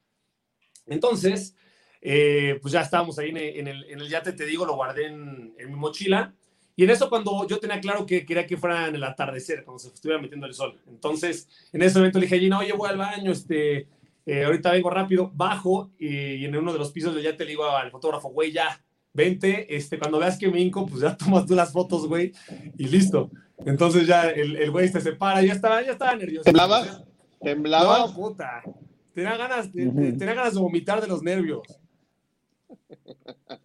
Entonces, 0.86 1.56
eh, 2.02 2.60
pues 2.62 2.72
ya 2.72 2.82
estábamos 2.82 3.18
ahí 3.20 3.30
en 3.30 3.38
el, 3.68 3.84
en, 3.90 4.00
el, 4.00 4.10
yate, 4.10 4.34
te 4.34 4.46
digo, 4.46 4.66
lo 4.66 4.76
guardé 4.76 5.08
en, 5.08 5.54
en, 5.58 5.68
mi 5.70 5.76
mochila. 5.76 6.34
Y 6.76 6.84
en 6.84 6.92
eso 6.92 7.10
cuando 7.10 7.48
yo 7.48 7.60
tenía 7.60 7.82
claro 7.82 8.06
que 8.06 8.26
quería 8.26 8.46
que 8.46 8.58
fuera 8.58 8.88
en 8.88 8.96
el 8.96 9.04
atardecer, 9.04 9.64
cuando 9.64 9.80
se 9.80 9.88
estuviera 9.88 10.22
metiendo 10.22 10.46
el 10.46 10.54
sol. 10.54 10.80
Entonces, 10.88 11.50
en 11.74 11.82
ese 11.82 11.98
momento 11.98 12.20
le 12.20 12.26
dije 12.26 12.36
a 12.36 12.40
Gina, 12.40 12.60
oye, 12.60 12.72
voy 12.74 12.90
al 12.90 12.98
baño, 12.98 13.32
este, 13.32 13.88
eh, 14.26 14.44
ahorita 14.44 14.72
vengo 14.72 14.90
rápido, 14.90 15.32
bajo 15.34 15.92
y, 15.98 16.08
y, 16.08 16.46
en 16.46 16.56
uno 16.56 16.72
de 16.72 16.80
los 16.80 16.92
pisos 16.92 17.16
del 17.16 17.24
yate 17.24 17.46
le 17.46 17.52
digo 17.52 17.66
al 17.66 17.90
fotógrafo, 17.90 18.30
güey, 18.30 18.52
ya, 18.52 18.80
vente, 19.18 19.76
este, 19.76 19.98
cuando 19.98 20.20
veas 20.20 20.38
que 20.38 20.48
me 20.48 20.62
hinco, 20.62 20.86
pues 20.86 21.02
ya 21.02 21.18
tomas 21.18 21.46
tú 21.46 21.56
las 21.56 21.74
fotos, 21.74 22.08
güey, 22.08 22.32
y 22.78 22.88
listo. 22.88 23.32
Entonces 23.66 24.08
ya 24.08 24.30
el, 24.30 24.56
el 24.56 24.72
güey 24.72 24.88
se 24.90 25.02
separa, 25.02 25.42
ya 25.42 25.54
estaba, 25.54 25.82
ya 25.84 25.94
estaba 25.94 26.16
nervioso. 26.16 26.44
¿Temblabas? 26.44 27.04
¿Temblabas? 27.42 28.10
No, 28.10 28.16
puta. 28.16 28.62
Tenía 29.14 29.36
ganas, 29.36 29.72
-huh. 29.74 30.18
tenía 30.18 30.36
ganas 30.36 30.54
de 30.54 30.60
vomitar 30.60 31.02
de 31.02 31.08
los 31.08 31.24
nervios. 31.24 31.64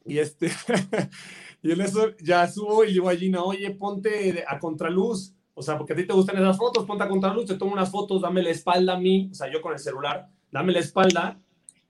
Y 0.05 0.19
este, 0.19 0.51
y 1.63 1.73
en 1.73 1.81
eso 1.81 2.17
ya 2.23 2.47
subo 2.49 2.85
y 2.85 2.93
digo 2.93 3.09
a 3.09 3.17
Gina, 3.17 3.43
oye, 3.43 3.71
ponte 3.73 4.45
a 4.47 4.59
contraluz. 4.59 5.35
O 5.55 5.63
sea, 5.63 5.77
porque 5.77 5.93
a 5.93 5.97
ti 5.97 6.07
te 6.07 6.15
gustan 6.15 6.39
esas 6.39 6.57
fotos, 6.57 6.87
ponte 6.87 7.05
a 7.05 7.09
contraluz, 7.09 7.45
te 7.45 7.57
tomo 7.57 7.73
unas 7.73 7.91
fotos, 7.91 8.23
dame 8.23 8.43
la 8.43 8.51
espalda 8.51 8.95
a 8.95 8.99
mí, 8.99 9.29
o 9.31 9.35
sea, 9.35 9.53
yo 9.53 9.61
con 9.61 9.75
el 9.75 9.79
celular, 9.79 10.29
dame 10.51 10.73
la 10.73 10.79
espalda 10.79 11.39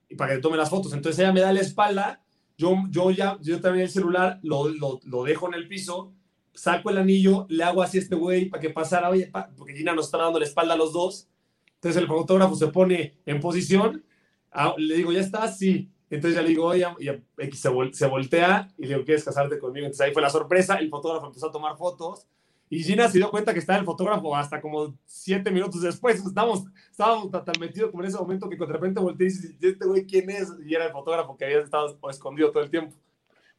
y 0.09 0.17
para 0.17 0.31
que 0.31 0.37
te 0.37 0.43
tome 0.43 0.57
las 0.57 0.69
fotos. 0.69 0.93
Entonces 0.93 1.21
ella 1.21 1.33
me 1.33 1.41
da 1.41 1.53
la 1.53 1.61
espalda, 1.61 2.25
yo, 2.59 2.75
yo 2.91 3.12
ya, 3.12 3.38
yo 3.41 3.61
también 3.61 3.85
el 3.85 3.91
celular, 3.91 4.41
lo, 4.43 4.69
lo, 4.69 4.99
lo 5.05 5.23
dejo 5.23 5.47
en 5.47 5.55
el 5.55 5.69
piso, 5.69 6.12
saco 6.55 6.91
el 6.91 6.99
anillo, 6.99 7.47
le 7.49 7.65
hago 7.65 7.83
así 7.83 7.99
a 7.99 8.01
este 8.01 8.15
güey 8.15 8.47
para 8.47 8.61
que 8.61 8.71
pasara, 8.71 9.11
oye, 9.11 9.27
pa, 9.27 9.51
porque 9.57 9.75
Gina 9.75 9.95
nos 9.95 10.07
está 10.07 10.19
dando 10.19 10.38
la 10.38 10.45
espalda 10.45 10.75
a 10.75 10.77
los 10.77 10.93
dos. 10.93 11.29
Entonces 11.75 12.01
el 12.01 12.09
fotógrafo 12.09 12.55
se 12.55 12.69
pone 12.69 13.15
en 13.27 13.41
posición, 13.41 14.05
a, 14.51 14.75
le 14.77 14.97
digo, 14.97 15.12
¿ya 15.12 15.21
estás? 15.21 15.59
Sí. 15.59 15.91
Entonces 16.11 16.37
ya 16.37 16.43
le 16.43 16.51
digo, 16.51 16.67
oye, 16.67 16.87
y 17.01 17.09
X 17.45 17.61
se, 17.61 17.69
vol 17.71 17.95
se, 17.95 18.07
voltea 18.07 18.71
y 18.77 18.83
le 18.83 18.88
digo, 18.95 19.05
¿quieres 19.05 19.25
casarte 19.25 19.59
conmigo? 19.59 19.87
Entonces 19.87 20.07
ahí 20.07 20.12
fue 20.12 20.21
la 20.21 20.29
sorpresa, 20.31 20.77
el 20.77 20.91
fotógrafo 20.91 21.27
empezó 21.27 21.49
a 21.49 21.53
tomar 21.53 21.77
fotos 21.77 22.27
y 22.73 22.83
Gina 22.83 23.07
se 23.07 23.19
dio 23.19 23.31
cuenta 23.31 23.53
que 23.53 23.59
estaba 23.59 23.79
el 23.79 23.85
fotógrafo 23.85 24.35
hasta 24.35 24.59
como 24.59 24.95
siete 25.05 25.51
minutos 25.51 25.83
después. 25.83 26.25
Estábamos, 26.25 26.65
estábamos 26.91 27.31
tan 27.31 27.61
metidos 27.61 27.91
como 27.91 28.03
en 28.03 28.09
ese 28.09 28.19
momento 28.19 28.49
que 28.49 28.57
de 28.57 28.65
repente 28.65 28.99
volteé 28.99 29.27
y 29.27 29.31
dice, 29.31 29.57
¿este 29.61 29.87
güey 29.87 30.07
quién 30.07 30.31
es? 30.31 30.51
Y 30.67 30.75
era 30.75 30.87
el 30.87 30.93
fotógrafo 30.93 31.37
que 31.37 31.45
había 31.45 31.61
estado 31.61 31.99
escondido 32.09 32.51
todo 32.51 32.62
el 32.62 32.71
tiempo. 32.71 32.97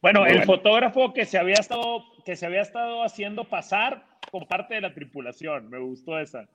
Bueno, 0.02 0.20
Muy 0.20 0.30
el 0.30 0.38
bueno. 0.38 0.52
fotógrafo 0.52 1.12
que 1.12 1.26
se 1.26 1.38
había 1.38 1.54
estado 1.54 2.02
que 2.24 2.36
se 2.36 2.46
había 2.46 2.62
estado 2.62 3.02
haciendo 3.04 3.48
pasar 3.48 4.06
como 4.30 4.46
parte 4.48 4.74
de 4.74 4.80
la 4.80 4.94
tripulación. 4.94 5.68
Me 5.68 5.78
gustó 5.78 6.18
esa. 6.18 6.48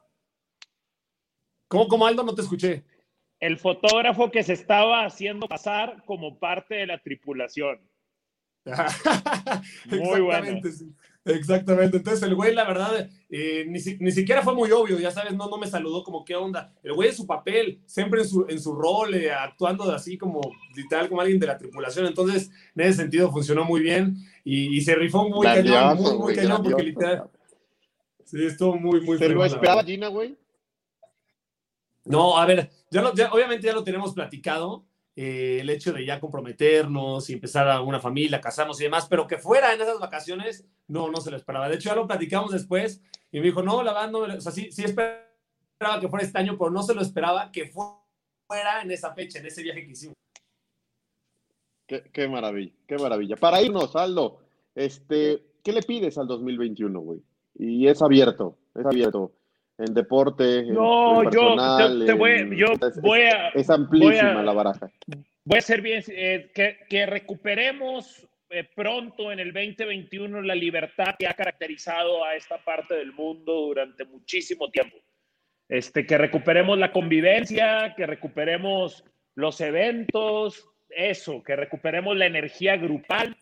¿Cómo, 1.67 1.87
cómo 1.87 2.05
Aldo? 2.05 2.23
No 2.23 2.35
te 2.35 2.41
escuché. 2.41 2.83
El 3.39 3.57
fotógrafo 3.57 4.31
que 4.31 4.43
se 4.43 4.53
estaba 4.53 5.05
haciendo 5.05 5.47
pasar 5.47 6.03
como 6.05 6.39
parte 6.39 6.75
de 6.75 6.87
la 6.87 6.99
tripulación. 6.99 7.79
Muy 9.85 10.21
bueno. 10.21 10.59
Sí. 10.69 10.93
Exactamente. 11.25 11.97
Entonces 11.97 12.23
el 12.23 12.35
güey, 12.35 12.53
la 12.53 12.65
verdad, 12.65 13.09
eh, 13.29 13.65
ni, 13.67 13.79
ni, 13.99 14.11
siquiera 14.11 14.41
fue 14.41 14.55
muy 14.55 14.71
obvio, 14.71 14.99
ya 14.99 15.11
sabes, 15.11 15.33
no, 15.35 15.49
no 15.49 15.57
me 15.57 15.67
saludó 15.67 16.03
como 16.03 16.23
qué 16.23 16.35
onda. 16.35 16.73
El 16.81 16.93
güey 16.93 17.09
en 17.09 17.15
su 17.15 17.27
papel, 17.27 17.81
siempre 17.85 18.21
en 18.21 18.27
su, 18.27 18.45
en 18.49 18.59
su 18.59 18.73
rol, 18.73 19.13
eh, 19.13 19.31
actuando 19.31 19.83
así 19.91 20.17
como 20.17 20.41
literal 20.75 21.09
como 21.09 21.21
alguien 21.21 21.39
de 21.39 21.47
la 21.47 21.57
tripulación. 21.57 22.05
Entonces, 22.05 22.51
en 22.75 22.81
ese 22.81 22.93
sentido 22.93 23.31
funcionó 23.31 23.65
muy 23.65 23.81
bien 23.81 24.15
y, 24.43 24.77
y 24.77 24.81
se 24.81 24.95
rifó 24.95 25.27
muy 25.27 25.45
grandioso, 25.45 25.79
cañón, 25.79 25.97
muy, 25.97 26.17
muy 26.17 26.35
cañón, 26.35 26.63
porque 26.63 26.83
literal. 26.83 27.29
Sí, 28.25 28.45
estuvo 28.45 28.75
muy, 28.75 29.01
muy 29.01 29.17
¿Se 29.17 29.29
lo 29.29 29.43
esperaba 29.43 29.83
Gina, 29.83 30.07
güey? 30.07 30.37
No, 32.05 32.37
a 32.37 32.45
ver, 32.45 32.69
ya, 32.91 33.01
lo, 33.01 33.13
ya 33.13 33.31
obviamente 33.31 33.67
ya 33.67 33.73
lo 33.73 33.83
tenemos 33.83 34.13
platicado. 34.13 34.85
Eh, 35.15 35.59
el 35.59 35.69
hecho 35.69 35.91
de 35.91 36.05
ya 36.05 36.19
comprometernos 36.19 37.29
y 37.29 37.33
empezar 37.33 37.67
a 37.69 37.81
una 37.81 37.99
familia, 37.99 38.39
casarnos 38.39 38.79
y 38.79 38.85
demás, 38.85 39.05
pero 39.09 39.27
que 39.27 39.37
fuera 39.37 39.73
en 39.73 39.81
esas 39.81 39.99
vacaciones, 39.99 40.65
no, 40.87 41.11
no 41.11 41.19
se 41.19 41.29
lo 41.29 41.35
esperaba. 41.35 41.67
De 41.67 41.75
hecho, 41.75 41.89
ya 41.89 41.95
lo 41.95 42.07
platicamos 42.07 42.51
después 42.51 43.01
y 43.29 43.39
me 43.39 43.47
dijo, 43.47 43.61
no, 43.61 43.83
la 43.83 43.91
verdad, 43.91 44.11
no, 44.11 44.19
o 44.19 44.41
sea, 44.41 44.53
sí, 44.53 44.71
sí 44.71 44.85
esperaba 44.85 45.99
que 45.99 46.07
fuera 46.07 46.25
este 46.25 46.39
año, 46.39 46.57
pero 46.57 46.71
no 46.71 46.83
se 46.83 46.95
lo 46.95 47.01
esperaba 47.01 47.51
que 47.51 47.67
fuera 47.67 48.81
en 48.81 48.91
esa 48.91 49.13
fecha, 49.13 49.39
en 49.39 49.47
ese 49.47 49.61
viaje 49.61 49.85
que 49.85 49.91
hicimos. 49.91 50.15
Qué, 51.89 52.03
qué 52.13 52.27
maravilla, 52.27 52.71
qué 52.87 52.97
maravilla. 52.97 53.35
Para 53.35 53.61
irnos, 53.63 53.95
Aldo, 53.95 54.41
este, 54.75 55.41
¿qué 55.63 55.71
le 55.73 55.81
pides 55.81 56.19
al 56.19 56.27
2021, 56.27 56.99
güey? 56.99 57.19
Y 57.55 57.87
es 57.87 58.01
abierto, 58.03 58.57
es 58.75 58.85
abierto. 58.85 59.33
en 59.79 59.93
deporte. 59.93 60.63
No, 60.67 61.23
en 61.23 61.31
yo, 61.31 61.39
personal, 61.55 62.03
te 62.05 62.13
voy, 62.13 62.31
en- 62.31 62.55
yo 62.55 62.67
es, 62.73 63.01
voy 63.01 63.21
a. 63.21 63.47
es 63.49 63.69
amplísima 63.71 64.33
voy 64.33 64.39
a- 64.41 64.43
la 64.43 64.53
baraja. 64.53 64.91
Voy 65.45 65.57
a 65.57 65.61
ser 65.61 65.81
bien, 65.81 66.03
eh, 66.09 66.51
que, 66.53 66.77
que 66.87 67.05
recuperemos 67.07 68.27
eh, 68.51 68.67
pronto 68.75 69.31
en 69.31 69.39
el 69.39 69.51
2021 69.53 70.41
la 70.43 70.53
libertad 70.53 71.15
que 71.17 71.27
ha 71.27 71.33
caracterizado 71.33 72.23
a 72.23 72.35
esta 72.35 72.63
parte 72.63 72.93
del 72.95 73.13
mundo 73.13 73.53
durante 73.53 74.05
muchísimo 74.05 74.69
tiempo. 74.69 74.97
Este, 75.67 76.05
que 76.05 76.17
recuperemos 76.17 76.77
la 76.77 76.91
convivencia, 76.91 77.93
que 77.95 78.05
recuperemos 78.05 79.03
los 79.35 79.59
eventos, 79.61 80.67
eso, 80.89 81.43
que 81.43 81.55
recuperemos 81.55 82.15
la 82.17 82.25
energía 82.25 82.77
grupal, 82.77 83.35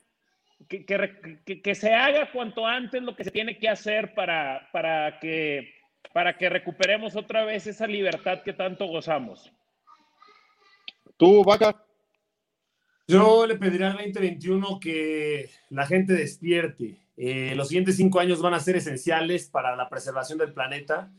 que, 0.68 0.86
que 0.86 1.42
que- 1.46 1.62
que 1.62 1.76
se 1.76 1.94
haga 1.94 2.32
cuanto 2.32 2.66
antes 2.66 3.02
lo 3.04 3.16
que 3.16 3.24
se 3.24 3.32
tiene 3.32 3.58
que 3.58 3.70
hacer 3.70 4.14
para, 4.14 4.70
para, 4.72 5.20
que, 5.20 5.74
para 6.14 6.38
que 6.38 6.50
recuperemos 6.50 7.16
otra 7.16 7.46
vez 7.46 7.68
esa 7.68 7.88
libertad 7.88 8.42
que 8.44 8.54
tanto 8.54 8.86
gozamos. 8.88 9.52
Tú, 11.18 11.44
Vaca. 11.44 11.84
Yo 13.08 13.48
le 13.48 13.56
pediría 13.56 13.88
al 13.88 13.94
2021 13.98 14.80
que 14.80 15.50
la 15.70 15.86
gente 15.88 16.14
despierte. 16.14 16.98
Eh, 17.16 17.54
los 17.56 17.70
siguientes 17.70 17.96
cinco 17.96 18.20
años 18.20 18.42
van 18.42 18.54
a 18.54 18.60
ser 18.60 18.76
esenciales 18.76 19.50
para 19.50 19.76
la 19.76 19.88
preservación 19.90 20.38
del 20.38 20.54
planeta. 20.54 21.10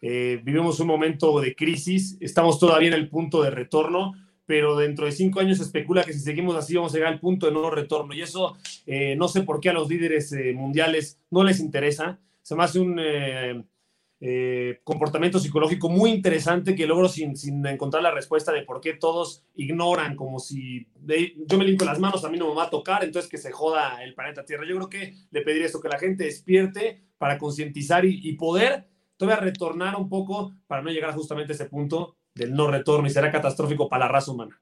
Eh, 0.00 0.40
vivimos 0.42 0.80
un 0.80 0.86
momento 0.86 1.38
de 1.40 1.54
crisis, 1.54 2.16
estamos 2.20 2.58
todavía 2.58 2.88
en 2.88 2.94
el 2.94 3.08
punto 3.08 3.42
de 3.42 3.50
retorno, 3.50 4.14
pero 4.46 4.76
dentro 4.76 5.06
de 5.06 5.12
cinco 5.12 5.40
años 5.40 5.58
se 5.58 5.64
especula 5.64 6.04
que 6.04 6.12
si 6.12 6.20
seguimos 6.20 6.54
así 6.56 6.74
vamos 6.74 6.92
a 6.92 6.96
llegar 6.96 7.12
al 7.12 7.20
punto 7.20 7.46
de 7.46 7.52
no 7.52 7.70
retorno. 7.70 8.14
Y 8.14 8.22
eso 8.22 8.56
eh, 8.86 9.16
no 9.16 9.28
sé 9.28 9.42
por 9.42 9.60
qué 9.60 9.70
a 9.70 9.72
los 9.72 9.88
líderes 9.88 10.32
eh, 10.32 10.52
mundiales 10.54 11.20
no 11.30 11.44
les 11.44 11.60
interesa. 11.60 12.18
Se 12.42 12.54
me 12.54 12.64
hace 12.64 12.78
un 12.78 13.00
eh, 14.20 14.80
comportamiento 14.84 15.38
psicológico 15.38 15.88
muy 15.88 16.10
interesante 16.10 16.74
que 16.74 16.86
logro 16.86 17.08
sin, 17.08 17.36
sin 17.36 17.64
encontrar 17.66 18.02
la 18.02 18.10
respuesta 18.10 18.52
de 18.52 18.62
por 18.62 18.80
qué 18.80 18.94
todos 18.94 19.44
ignoran, 19.54 20.14
como 20.14 20.38
si 20.38 20.86
yo 21.46 21.58
me 21.58 21.64
limpio 21.64 21.86
las 21.86 21.98
manos, 21.98 22.24
a 22.24 22.30
mí 22.30 22.38
no 22.38 22.48
me 22.48 22.54
va 22.54 22.64
a 22.64 22.70
tocar, 22.70 23.02
entonces 23.04 23.30
que 23.30 23.38
se 23.38 23.52
joda 23.52 24.02
el 24.02 24.14
planeta 24.14 24.44
Tierra. 24.44 24.66
Yo 24.66 24.76
creo 24.76 24.88
que 24.90 25.14
le 25.30 25.40
pediría 25.42 25.66
esto, 25.66 25.80
que 25.80 25.88
la 25.88 25.98
gente 25.98 26.24
despierte 26.24 27.02
para 27.16 27.38
concientizar 27.38 28.04
y, 28.04 28.20
y 28.22 28.34
poder 28.34 28.86
todavía 29.16 29.42
retornar 29.44 29.96
un 29.96 30.08
poco 30.08 30.52
para 30.66 30.82
no 30.82 30.90
llegar 30.90 31.14
justamente 31.14 31.52
a 31.52 31.56
ese 31.56 31.66
punto 31.66 32.16
del 32.34 32.52
no 32.52 32.70
retorno 32.70 33.06
y 33.06 33.10
será 33.10 33.30
catastrófico 33.30 33.88
para 33.88 34.06
la 34.06 34.12
raza 34.12 34.32
humana. 34.32 34.60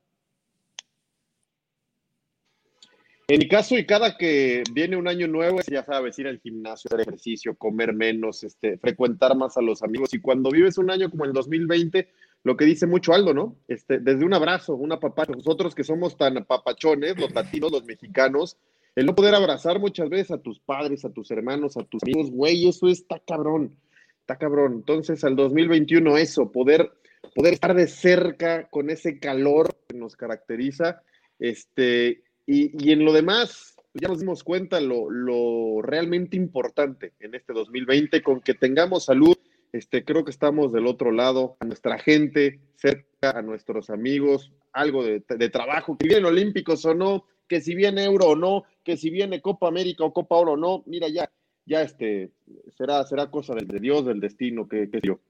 En 3.28 3.38
mi 3.38 3.48
caso, 3.48 3.78
y 3.78 3.86
cada 3.86 4.18
que 4.18 4.62
viene 4.72 4.96
un 4.96 5.08
año 5.08 5.26
nuevo, 5.26 5.60
ya 5.70 5.84
sabes, 5.84 6.18
ir 6.18 6.26
al 6.26 6.40
gimnasio, 6.40 6.88
hacer 6.88 7.00
ejercicio, 7.00 7.54
comer 7.54 7.94
menos, 7.94 8.42
este, 8.44 8.76
frecuentar 8.76 9.36
más 9.36 9.56
a 9.56 9.62
los 9.62 9.82
amigos. 9.82 10.12
Y 10.12 10.20
cuando 10.20 10.50
vives 10.50 10.76
un 10.76 10.90
año 10.90 11.08
como 11.08 11.24
el 11.24 11.32
2020, 11.32 12.10
lo 12.44 12.56
que 12.56 12.64
dice 12.64 12.86
mucho 12.86 13.14
Aldo, 13.14 13.32
¿no? 13.32 13.56
Este, 13.68 14.00
desde 14.00 14.24
un 14.24 14.34
abrazo, 14.34 14.74
un 14.74 14.92
apapacho. 14.92 15.32
Nosotros 15.32 15.74
que 15.74 15.84
somos 15.84 16.16
tan 16.16 16.36
apapachones, 16.36 17.18
los 17.18 17.32
latinos, 17.32 17.72
los 17.72 17.84
mexicanos, 17.84 18.58
el 18.96 19.06
no 19.06 19.14
poder 19.14 19.34
abrazar 19.34 19.78
muchas 19.78 20.10
veces 20.10 20.32
a 20.32 20.38
tus 20.38 20.58
padres, 20.60 21.04
a 21.04 21.10
tus 21.10 21.30
hermanos, 21.30 21.76
a 21.76 21.84
tus 21.84 22.02
amigos, 22.02 22.30
güey, 22.30 22.68
eso 22.68 22.88
está 22.88 23.18
cabrón, 23.20 23.74
está 24.20 24.36
cabrón. 24.36 24.74
Entonces, 24.74 25.24
al 25.24 25.36
2021, 25.36 26.18
eso, 26.18 26.52
poder, 26.52 26.92
poder 27.34 27.54
estar 27.54 27.74
de 27.74 27.86
cerca 27.86 28.68
con 28.68 28.90
ese 28.90 29.18
calor 29.18 29.76
que 29.88 29.96
nos 29.96 30.16
caracteriza, 30.16 31.02
este, 31.38 32.22
y, 32.46 32.84
y 32.84 32.92
en 32.92 33.04
lo 33.04 33.12
demás, 33.12 33.76
ya 33.94 34.08
nos 34.08 34.20
dimos 34.20 34.42
cuenta 34.42 34.80
lo, 34.80 35.10
lo 35.10 35.82
realmente 35.82 36.36
importante 36.36 37.12
en 37.20 37.34
este 37.34 37.52
2020, 37.52 38.22
con 38.22 38.40
que 38.40 38.54
tengamos 38.54 39.06
salud, 39.06 39.36
este, 39.72 40.04
creo 40.04 40.24
que 40.24 40.30
estamos 40.30 40.72
del 40.72 40.86
otro 40.86 41.12
lado, 41.12 41.56
a 41.60 41.64
nuestra 41.64 41.98
gente, 41.98 42.60
cerca, 42.76 43.30
a 43.30 43.42
nuestros 43.42 43.90
amigos, 43.90 44.52
algo 44.72 45.02
de, 45.02 45.22
de 45.26 45.48
trabajo, 45.48 45.96
que 45.96 46.08
vienen 46.08 46.26
olímpicos 46.26 46.84
o 46.84 46.94
no, 46.94 47.24
que 47.48 47.60
si 47.60 47.74
viene 47.74 48.04
Euro 48.04 48.28
o 48.28 48.36
no, 48.36 48.64
que 48.84 48.96
si 48.96 49.10
viene 49.10 49.40
Copa 49.40 49.68
América 49.68 50.04
o 50.04 50.12
Copa 50.12 50.36
Oro 50.36 50.52
o 50.52 50.56
no, 50.56 50.82
mira 50.86 51.08
ya, 51.08 51.30
ya 51.66 51.82
este, 51.82 52.30
será, 52.76 53.04
será 53.04 53.30
cosa 53.30 53.54
del, 53.54 53.66
de 53.66 53.80
Dios, 53.80 54.04
del 54.06 54.20
destino, 54.20 54.68
que, 54.68 54.90
que 54.90 55.00
yo. 55.02 55.20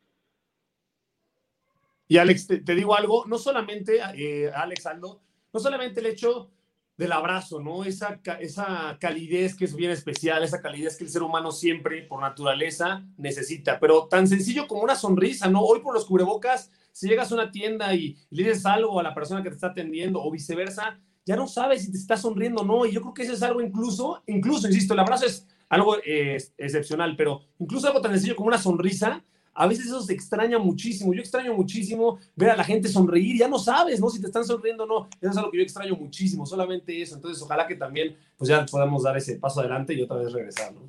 Y 2.12 2.18
Alex, 2.18 2.46
te, 2.46 2.74
digo 2.74 2.94
algo, 2.94 3.24
no 3.24 3.38
solamente, 3.38 4.00
eh, 4.16 4.50
Alex 4.54 4.84
Aldo, 4.84 5.22
no 5.50 5.58
solamente 5.58 6.00
el 6.00 6.04
hecho 6.04 6.50
del 6.94 7.10
abrazo, 7.10 7.58
¿no? 7.58 7.84
Esa, 7.84 8.20
esa 8.38 8.98
calidez 9.00 9.56
que 9.56 9.64
es 9.64 9.74
bien 9.74 9.90
especial, 9.90 10.42
esa 10.42 10.60
calidez 10.60 10.98
que 10.98 11.04
el 11.04 11.10
ser 11.10 11.22
humano 11.22 11.52
siempre, 11.52 12.02
por 12.02 12.20
naturaleza, 12.20 13.02
necesita, 13.16 13.80
pero 13.80 14.08
tan 14.08 14.28
sencillo 14.28 14.68
como 14.68 14.82
una 14.82 14.94
sonrisa, 14.94 15.48
¿no? 15.48 15.62
Hoy 15.62 15.80
por 15.80 15.94
los 15.94 16.04
cubrebocas, 16.04 16.70
si 16.92 17.08
llegas 17.08 17.32
a 17.32 17.34
una 17.34 17.50
tienda 17.50 17.94
y 17.94 18.18
le 18.28 18.42
dices 18.42 18.66
algo 18.66 19.00
a 19.00 19.02
la 19.02 19.14
persona 19.14 19.42
que 19.42 19.48
te 19.48 19.54
está 19.54 19.68
atendiendo 19.68 20.22
o 20.22 20.30
viceversa, 20.30 21.00
ya 21.24 21.34
no 21.34 21.46
sabes 21.46 21.82
si 21.82 21.92
te 21.92 21.96
está 21.96 22.18
sonriendo 22.18 22.60
o 22.60 22.64
no, 22.66 22.84
y 22.84 22.92
yo 22.92 23.00
creo 23.00 23.14
que 23.14 23.22
eso 23.22 23.32
es 23.32 23.42
algo 23.42 23.62
incluso, 23.62 24.22
incluso, 24.26 24.66
insisto, 24.66 24.92
el 24.92 25.00
abrazo 25.00 25.24
es 25.24 25.48
algo 25.70 25.96
eh, 26.04 26.36
excepcional, 26.58 27.16
pero 27.16 27.40
incluso 27.58 27.86
algo 27.86 28.02
tan 28.02 28.12
sencillo 28.12 28.36
como 28.36 28.48
una 28.48 28.58
sonrisa, 28.58 29.24
a 29.54 29.66
veces 29.66 29.86
eso 29.86 30.02
se 30.02 30.14
extraña 30.14 30.58
muchísimo. 30.58 31.12
Yo 31.12 31.20
extraño 31.20 31.54
muchísimo 31.54 32.18
ver 32.34 32.50
a 32.50 32.56
la 32.56 32.64
gente 32.64 32.88
sonreír. 32.88 33.36
Ya 33.38 33.48
no 33.48 33.58
sabes, 33.58 34.00
¿no? 34.00 34.08
Si 34.08 34.20
te 34.20 34.26
están 34.26 34.44
sonriendo 34.44 34.84
o 34.84 34.86
no. 34.86 35.08
Eso 35.20 35.30
es 35.30 35.36
algo 35.36 35.50
que 35.50 35.58
yo 35.58 35.62
extraño 35.62 35.94
muchísimo, 35.94 36.46
solamente 36.46 37.00
eso. 37.00 37.16
Entonces, 37.16 37.42
ojalá 37.42 37.66
que 37.66 37.76
también, 37.76 38.16
pues 38.36 38.48
ya 38.48 38.64
podamos 38.64 39.02
dar 39.02 39.16
ese 39.16 39.36
paso 39.36 39.60
adelante 39.60 39.94
y 39.94 40.02
otra 40.02 40.16
vez 40.16 40.32
regresar, 40.32 40.72
¿no? 40.72 40.80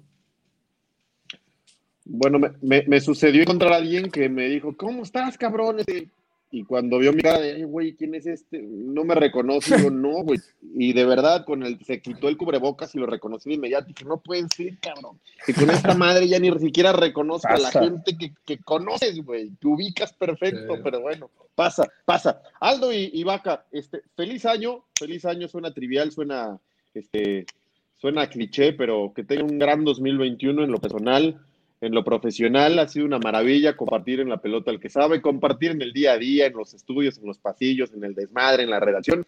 Bueno, 2.05 2.37
me, 2.37 2.51
me, 2.61 2.83
me 2.87 2.99
sucedió 2.99 3.41
encontrar 3.41 3.73
a 3.73 3.77
alguien 3.77 4.11
que 4.11 4.27
me 4.27 4.47
dijo, 4.47 4.75
¿cómo 4.75 5.03
estás, 5.03 5.37
cabrón? 5.37 5.79
Este, 5.79 6.09
Y 6.55 6.65
cuando 6.65 6.99
vio 6.99 7.11
mi 7.11 7.23
cara 7.23 7.39
de, 7.39 7.53
"Ay, 7.53 7.63
güey, 7.63 7.95
¿quién 7.95 8.13
es 8.13 8.27
este? 8.27 8.61
No 8.61 9.03
me 9.03 9.15
reconoce. 9.15 9.75
Yo, 9.81 9.89
no, 9.91 10.21
güey. 10.23 10.39
Y 10.75 10.93
de 10.93 11.03
verdad, 11.03 11.45
con 11.45 11.63
el, 11.63 11.83
se 11.83 11.99
quitó 11.99 12.29
el 12.29 12.37
cubrebocas 12.37 12.93
y 12.93 12.99
lo 12.99 13.07
reconocí 13.07 13.49
de 13.49 13.55
inmediato. 13.55 13.89
Y 13.89 13.93
dije, 13.93 14.05
no 14.05 14.17
puede 14.17 14.45
ser, 14.55 14.77
cabrón. 14.77 15.19
Que 15.47 15.55
con 15.55 15.71
esta 15.71 15.95
madre 15.97 16.27
ya 16.27 16.37
ni 16.37 16.51
siquiera 16.59 16.93
reconozco 16.93 17.47
a 17.47 17.57
la 17.57 17.71
gente 17.71 18.15
que, 18.15 18.33
que 18.45 18.59
conoces, 18.59 19.19
güey. 19.25 19.49
Que 19.59 19.67
ubicas 19.67 20.13
perfecto, 20.13 20.75
Sí. 20.75 20.81
pero 20.83 21.01
bueno, 21.01 21.31
pasa, 21.55 21.89
pasa. 22.05 22.39
Aldo 22.59 22.93
y, 22.93 23.09
y 23.11 23.23
Vaca, 23.23 23.65
este, 23.71 24.03
feliz 24.15 24.45
año. 24.45 24.83
Feliz 24.99 25.25
año, 25.25 25.47
suena 25.47 25.73
trivial, 25.73 26.11
suena, 26.11 26.59
este, 26.93 27.47
suena 27.99 28.29
cliché, 28.29 28.73
pero 28.73 29.11
que 29.15 29.23
tenga 29.23 29.43
un 29.43 29.57
gran 29.57 29.83
2021 29.83 30.63
en 30.65 30.71
lo 30.71 30.77
personal. 30.77 31.39
En 31.83 31.93
lo 31.93 32.05
profesional 32.05 32.79
ha 32.79 32.87
sido 32.87 33.05
una 33.05 33.19
maravilla 33.19 33.75
compartir 33.75 34.21
en 34.21 34.29
la 34.29 34.41
pelota 34.41 34.71
al 34.71 34.79
que 34.79 34.89
sabe, 34.89 35.21
compartir 35.21 35.71
en 35.71 35.81
el 35.81 35.91
día 35.91 36.13
a 36.13 36.17
día, 36.17 36.45
en 36.47 36.53
los 36.53 36.73
estudios, 36.73 37.17
en 37.17 37.25
los 37.27 37.39
pasillos, 37.39 37.91
en 37.93 38.05
el 38.05 38.15
desmadre, 38.15 38.63
en 38.63 38.69
la 38.69 38.79
redacción. 38.79 39.25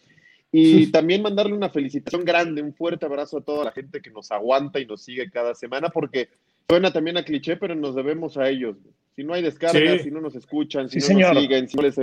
Y 0.50 0.86
también 0.90 1.20
mandarle 1.20 1.52
una 1.52 1.68
felicitación 1.68 2.24
grande, 2.24 2.62
un 2.62 2.72
fuerte 2.72 3.04
abrazo 3.04 3.36
a 3.38 3.40
toda 3.42 3.66
la 3.66 3.72
gente 3.72 4.00
que 4.00 4.10
nos 4.10 4.30
aguanta 4.32 4.80
y 4.80 4.86
nos 4.86 5.02
sigue 5.02 5.30
cada 5.30 5.54
semana, 5.54 5.90
porque 5.90 6.30
suena 6.66 6.90
también 6.90 7.18
a 7.18 7.24
cliché, 7.24 7.56
pero 7.58 7.74
nos 7.74 7.94
debemos 7.94 8.38
a 8.38 8.48
ellos. 8.48 8.78
Si 9.14 9.22
no 9.22 9.34
hay 9.34 9.42
descargas, 9.42 9.98
Sí. 9.98 10.04
si 10.04 10.10
no 10.10 10.22
nos 10.22 10.34
escuchan, 10.34 10.88
si 10.88 10.98
Sí, 11.00 11.08
no 11.12 11.18
señor. 11.18 11.34
nos 11.34 11.42
siguen, 11.42 11.68
si 11.68 11.76
no 11.76 11.82
les, 11.82 11.96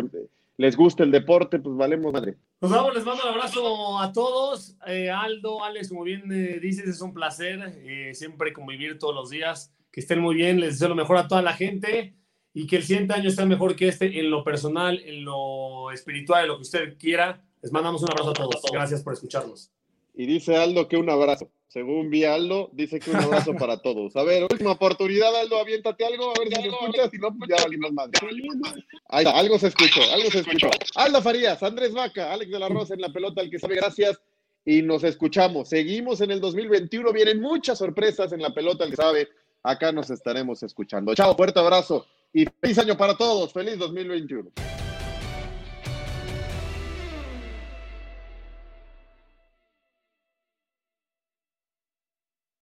les 0.57 0.77
gusta 0.77 1.03
el 1.03 1.09
deporte, 1.09 1.57
pues 1.57 1.75
valemos 1.75 2.13
madre. 2.13 2.35
Pues 2.59 2.71
vamos, 2.71 2.93
les 2.93 3.03
mando 3.03 3.23
un 3.23 3.29
abrazo 3.29 3.99
a 3.99 4.11
todos. 4.13 4.77
Eh, 4.85 5.09
Aldo, 5.09 5.63
Alex, 5.63 5.89
como 5.89 6.03
bien 6.03 6.31
eh, 6.31 6.59
dices, 6.59 6.87
es 6.87 7.01
un 7.01 7.11
placer 7.11 7.59
eh, 7.83 8.11
siempre 8.13 8.53
convivir 8.53 8.99
todos 8.99 9.15
los 9.15 9.31
días. 9.31 9.73
Que 9.93 9.99
estén 9.99 10.19
muy 10.19 10.33
bien, 10.33 10.59
les 10.59 10.73
deseo 10.73 10.89
lo 10.89 10.95
mejor 10.95 11.17
a 11.17 11.27
toda 11.27 11.43
la 11.43 11.53
gente 11.53 12.15
y 12.51 12.65
que 12.65 12.77
el 12.77 12.83
siguiente 12.83 13.13
año 13.13 13.29
sea 13.29 13.45
mejor 13.45 13.75
que 13.75 13.87
este 13.87 14.19
en 14.19 14.31
lo 14.31 14.43
personal, 14.43 14.99
en 15.05 15.23
lo 15.23 15.91
espiritual, 15.91 16.41
en 16.41 16.47
lo 16.49 16.55
que 16.57 16.63
usted 16.63 16.97
quiera. 16.97 17.45
Les 17.61 17.71
mandamos 17.71 18.01
un 18.01 18.09
abrazo 18.09 18.31
a 18.31 18.33
todos. 18.33 18.61
Gracias 18.71 19.03
por 19.03 19.13
escucharnos. 19.13 19.71
Y 20.15 20.25
dice 20.25 20.57
Aldo 20.57 20.87
que 20.87 20.97
un 20.97 21.11
abrazo. 21.11 21.51
Según 21.67 22.09
vi 22.09 22.23
Aldo, 22.23 22.69
dice 22.73 22.99
que 22.99 23.11
un 23.11 23.17
abrazo 23.17 23.53
para 23.59 23.81
todos. 23.81 24.15
A 24.15 24.23
ver, 24.23 24.43
última 24.43 24.71
oportunidad, 24.71 25.35
Aldo, 25.35 25.59
aviéntate 25.59 26.05
algo, 26.05 26.31
a 26.35 26.39
ver 26.39 26.49
si 26.49 26.67
lo 26.69 26.73
escuchas, 26.73 27.11
si 27.11 27.17
no, 27.17 27.35
pues 27.37 27.49
ya 27.49 27.63
valimos 27.63 27.91
más. 27.93 28.09
Ahí 29.09 29.25
está, 29.25 29.37
algo 29.37 29.59
se 29.59 29.67
escuchó, 29.67 30.01
algo 30.11 30.29
se 30.31 30.39
escuchó. 30.39 30.69
Aldo 30.95 31.21
Farías, 31.21 31.61
Andrés 31.61 31.93
Vaca, 31.93 32.33
Alex 32.33 32.51
de 32.51 32.59
la 32.59 32.69
Rosa 32.69 32.95
en 32.95 33.01
la 33.01 33.13
pelota, 33.13 33.41
el 33.41 33.51
que 33.51 33.59
sabe, 33.59 33.75
gracias. 33.75 34.19
Y 34.65 34.81
nos 34.81 35.03
escuchamos. 35.03 35.69
Seguimos 35.69 36.21
en 36.21 36.31
el 36.31 36.41
2021, 36.41 37.11
vienen 37.11 37.41
muchas 37.41 37.79
sorpresas 37.79 38.31
en 38.33 38.41
la 38.41 38.53
pelota, 38.53 38.85
el 38.85 38.91
que 38.91 38.95
sabe. 38.95 39.29
Acá 39.63 39.91
nos 39.93 40.09
estaremos 40.09 40.61
escuchando. 40.61 41.15
Chao, 41.15 41.35
fuerte 41.35 41.59
abrazo 41.59 42.05
y 42.33 42.45
feliz 42.45 42.77
año 42.79 42.97
para 42.97 43.15
todos. 43.15 43.53
Feliz 43.53 43.77
2021. 43.77 44.51